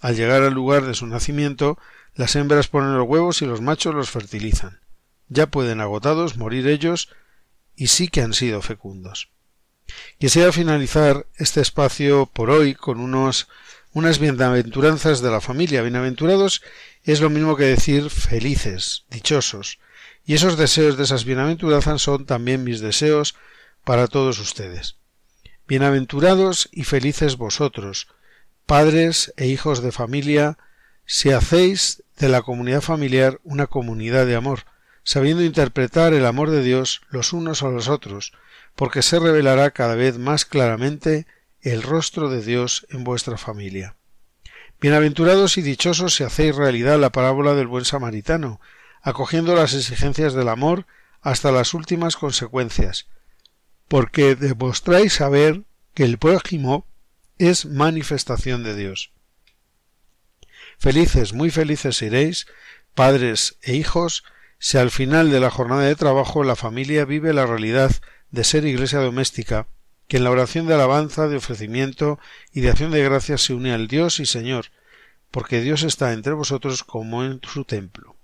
Al 0.06 0.16
llegar 0.16 0.44
al 0.44 0.54
lugar 0.54 0.86
de 0.86 0.94
su 0.94 1.08
nacimiento, 1.08 1.80
las 2.14 2.36
hembras 2.36 2.68
ponen 2.68 2.96
los 2.96 3.08
huevos 3.08 3.42
y 3.42 3.48
los 3.48 3.62
machos 3.62 3.96
los 3.96 4.12
fertilizan. 4.12 4.80
Ya 5.30 5.48
pueden 5.48 5.82
agotados 5.82 6.38
morir 6.38 6.68
ellos 6.68 7.10
y 7.76 7.88
sí 7.88 8.08
que 8.08 8.22
han 8.22 8.36
sido 8.36 8.62
fecundos. 8.62 9.32
Quisiera 10.20 10.52
finalizar 10.52 11.26
este 11.38 11.60
espacio 11.60 12.28
por 12.28 12.52
hoy 12.52 12.76
con 12.76 13.00
unos 13.00 13.48
unas 13.94 14.20
bienaventuranzas 14.20 15.22
de 15.24 15.32
la 15.32 15.42
familia. 15.42 15.82
Bienaventurados 15.82 16.62
es 17.04 17.20
lo 17.20 17.32
mismo 17.32 17.58
que 17.58 17.64
decir 17.64 18.12
felices, 18.12 19.06
dichosos. 19.10 19.80
Y 20.24 20.36
esos 20.36 20.56
deseos 20.56 20.98
de 20.98 21.06
esas 21.06 21.26
bienaventuranzas 21.26 22.04
son 22.04 22.28
también 22.28 22.64
mis 22.64 22.80
deseos 22.80 23.34
para 23.84 24.06
todos 24.06 24.38
ustedes. 24.38 24.98
Bienaventurados 25.68 26.70
y 26.72 26.84
felices 26.84 27.38
vosotros, 27.38 28.08
padres 28.66 29.34
e 29.38 29.48
hijos 29.48 29.82
de 29.82 29.92
familia, 29.92 30.58
si 31.06 31.32
hacéis 31.32 32.04
de 32.18 32.30
la 32.30 32.42
comunidad 32.42 32.82
familiar 32.82 33.40
una 33.44 33.68
comunidad 33.68 34.26
de 34.26 34.36
amor, 34.36 34.66
sabiendo 35.04 35.44
interpretar 35.44 36.14
el 36.14 36.26
amor 36.26 36.50
de 36.50 36.64
Dios 36.64 37.02
los 37.10 37.34
unos 37.34 37.62
a 37.64 37.70
los 37.70 37.88
otros, 37.88 38.34
porque 38.76 39.02
se 39.02 39.20
revelará 39.20 39.72
cada 39.72 39.96
vez 39.96 40.18
más 40.18 40.46
claramente 40.46 41.28
el 41.62 41.84
rostro 41.84 42.30
de 42.30 42.42
Dios 42.42 42.88
en 42.90 43.04
vuestra 43.04 43.38
familia. 43.38 43.96
Bienaventurados 44.82 45.58
y 45.58 45.62
dichosos 45.62 46.16
si 46.16 46.24
hacéis 46.24 46.56
realidad 46.56 47.00
la 47.00 47.12
parábola 47.12 47.54
del 47.54 47.68
buen 47.68 47.86
samaritano, 47.86 48.60
acogiendo 49.02 49.56
las 49.56 49.74
exigencias 49.74 50.34
del 50.34 50.50
amor 50.50 50.86
hasta 51.22 51.52
las 51.52 51.74
últimas 51.74 52.18
consecuencias, 52.18 53.08
porque 53.88 54.36
demostráis 54.36 55.14
saber 55.14 55.64
que 55.94 56.04
el 56.04 56.18
prójimo 56.18 56.86
es 57.38 57.66
manifestación 57.66 58.64
de 58.64 58.76
Dios. 58.76 59.12
Felices, 60.78 61.34
muy 61.34 61.52
felices 61.52 62.02
iréis, 62.02 62.48
padres 62.94 63.58
e 63.62 63.76
hijos, 63.76 64.24
si 64.60 64.78
al 64.78 64.92
final 64.92 65.32
de 65.32 65.40
la 65.40 65.52
jornada 65.52 65.84
de 65.84 65.96
trabajo 65.96 66.44
la 66.44 66.56
familia 66.56 67.06
vive 67.06 67.34
la 67.34 67.46
realidad 67.46 67.92
de 68.32 68.44
ser 68.44 68.66
iglesia 68.66 69.00
doméstica 69.00 69.68
que 70.08 70.18
en 70.18 70.24
la 70.24 70.32
oración 70.32 70.68
de 70.68 70.76
alabanza, 70.76 71.28
de 71.28 71.38
ofrecimiento 71.38 72.20
y 72.52 72.62
de 72.62 72.70
acción 72.70 72.92
de 72.92 73.04
gracias 73.04 73.42
se 73.42 73.54
une 73.54 73.74
al 73.74 73.88
Dios 73.88 74.20
y 74.20 74.26
Señor, 74.26 74.68
porque 75.32 75.62
Dios 75.62 75.84
está 75.84 76.14
entre 76.14 76.34
vosotros 76.34 76.84
como 76.84 77.24
en 77.24 77.42
su 77.44 77.66
templo. 77.66 78.16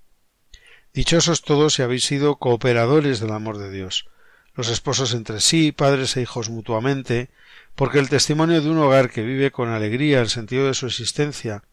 Dichosos 0.93 1.41
todos 1.41 1.73
si 1.73 1.81
habéis 1.81 2.03
sido 2.03 2.35
cooperadores 2.35 3.19
del 3.19 3.31
amor 3.31 3.57
de 3.57 3.71
Dios, 3.71 4.09
los 4.53 4.69
esposos 4.69 5.13
entre 5.13 5.39
sí, 5.39 5.71
padres 5.71 6.17
e 6.17 6.21
hijos 6.21 6.49
mutuamente, 6.49 7.29
porque 7.75 7.99
el 7.99 8.09
testimonio 8.09 8.61
de 8.61 8.69
un 8.69 8.77
hogar 8.77 9.09
que 9.09 9.23
vive 9.23 9.51
con 9.51 9.69
alegría 9.69 10.21
el 10.21 10.29
sentido 10.29 10.67
de 10.67 10.73
su 10.73 10.87
existencia 10.87 11.63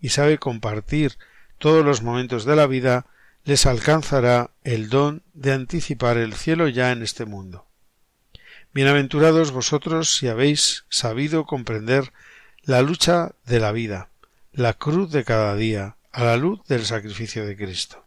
y 0.00 0.10
sabe 0.10 0.38
compartir 0.38 1.18
todos 1.58 1.84
los 1.84 2.02
momentos 2.02 2.44
de 2.44 2.56
la 2.56 2.66
vida, 2.66 3.06
les 3.44 3.66
alcanzará 3.66 4.50
el 4.64 4.88
don 4.88 5.22
de 5.32 5.52
anticipar 5.52 6.16
el 6.18 6.34
cielo 6.34 6.68
ya 6.68 6.92
en 6.92 7.02
este 7.02 7.24
mundo. 7.24 7.66
Bienaventurados 8.74 9.52
vosotros 9.52 10.16
si 10.16 10.28
habéis 10.28 10.84
sabido 10.90 11.46
comprender 11.46 12.12
la 12.62 12.82
lucha 12.82 13.34
de 13.46 13.60
la 13.60 13.72
vida, 13.72 14.10
la 14.52 14.74
cruz 14.74 15.12
de 15.12 15.24
cada 15.24 15.54
día, 15.54 15.96
a 16.12 16.24
la 16.24 16.36
luz 16.36 16.60
del 16.66 16.84
sacrificio 16.84 17.46
de 17.46 17.56
Cristo. 17.56 18.04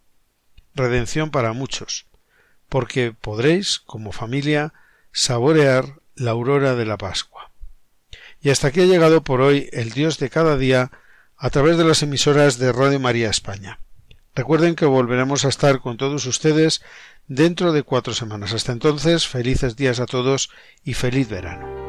Redención 0.76 1.32
para 1.32 1.54
muchos, 1.54 2.06
porque 2.68 3.14
podréis, 3.14 3.80
como 3.80 4.12
familia, 4.12 4.74
saborear 5.12 6.02
la 6.16 6.32
aurora 6.32 6.76
de 6.76 6.86
la 6.86 6.98
Pascua. 6.98 7.39
Y 8.42 8.50
hasta 8.50 8.68
aquí 8.68 8.82
ha 8.82 8.86
llegado 8.86 9.24
por 9.24 9.42
hoy 9.42 9.70
el 9.74 9.92
Dios 9.92 10.18
de 10.18 10.30
cada 10.30 10.58
día 10.58 10.92
a 11.38 11.50
través 11.50 11.78
de 11.78 11.84
las 11.84 12.04
emisoras 12.04 12.58
de 12.58 12.72
Radio 12.72 13.00
María 13.00 13.30
España. 13.30 13.80
Recuerden 14.36 14.76
que 14.76 14.86
volveremos 14.86 15.44
a 15.44 15.50
estar 15.50 15.80
con 15.80 15.98
todos 15.98 16.26
ustedes 16.26 16.82
dentro 17.28 17.74
de 17.74 17.84
cuatro 17.84 18.14
semanas. 18.14 18.54
Hasta 18.54 18.72
entonces, 18.72 19.28
felices 19.28 19.76
días 19.76 20.00
a 20.00 20.06
todos 20.06 20.50
y 20.84 20.94
feliz 20.94 21.28
verano. 21.30 21.89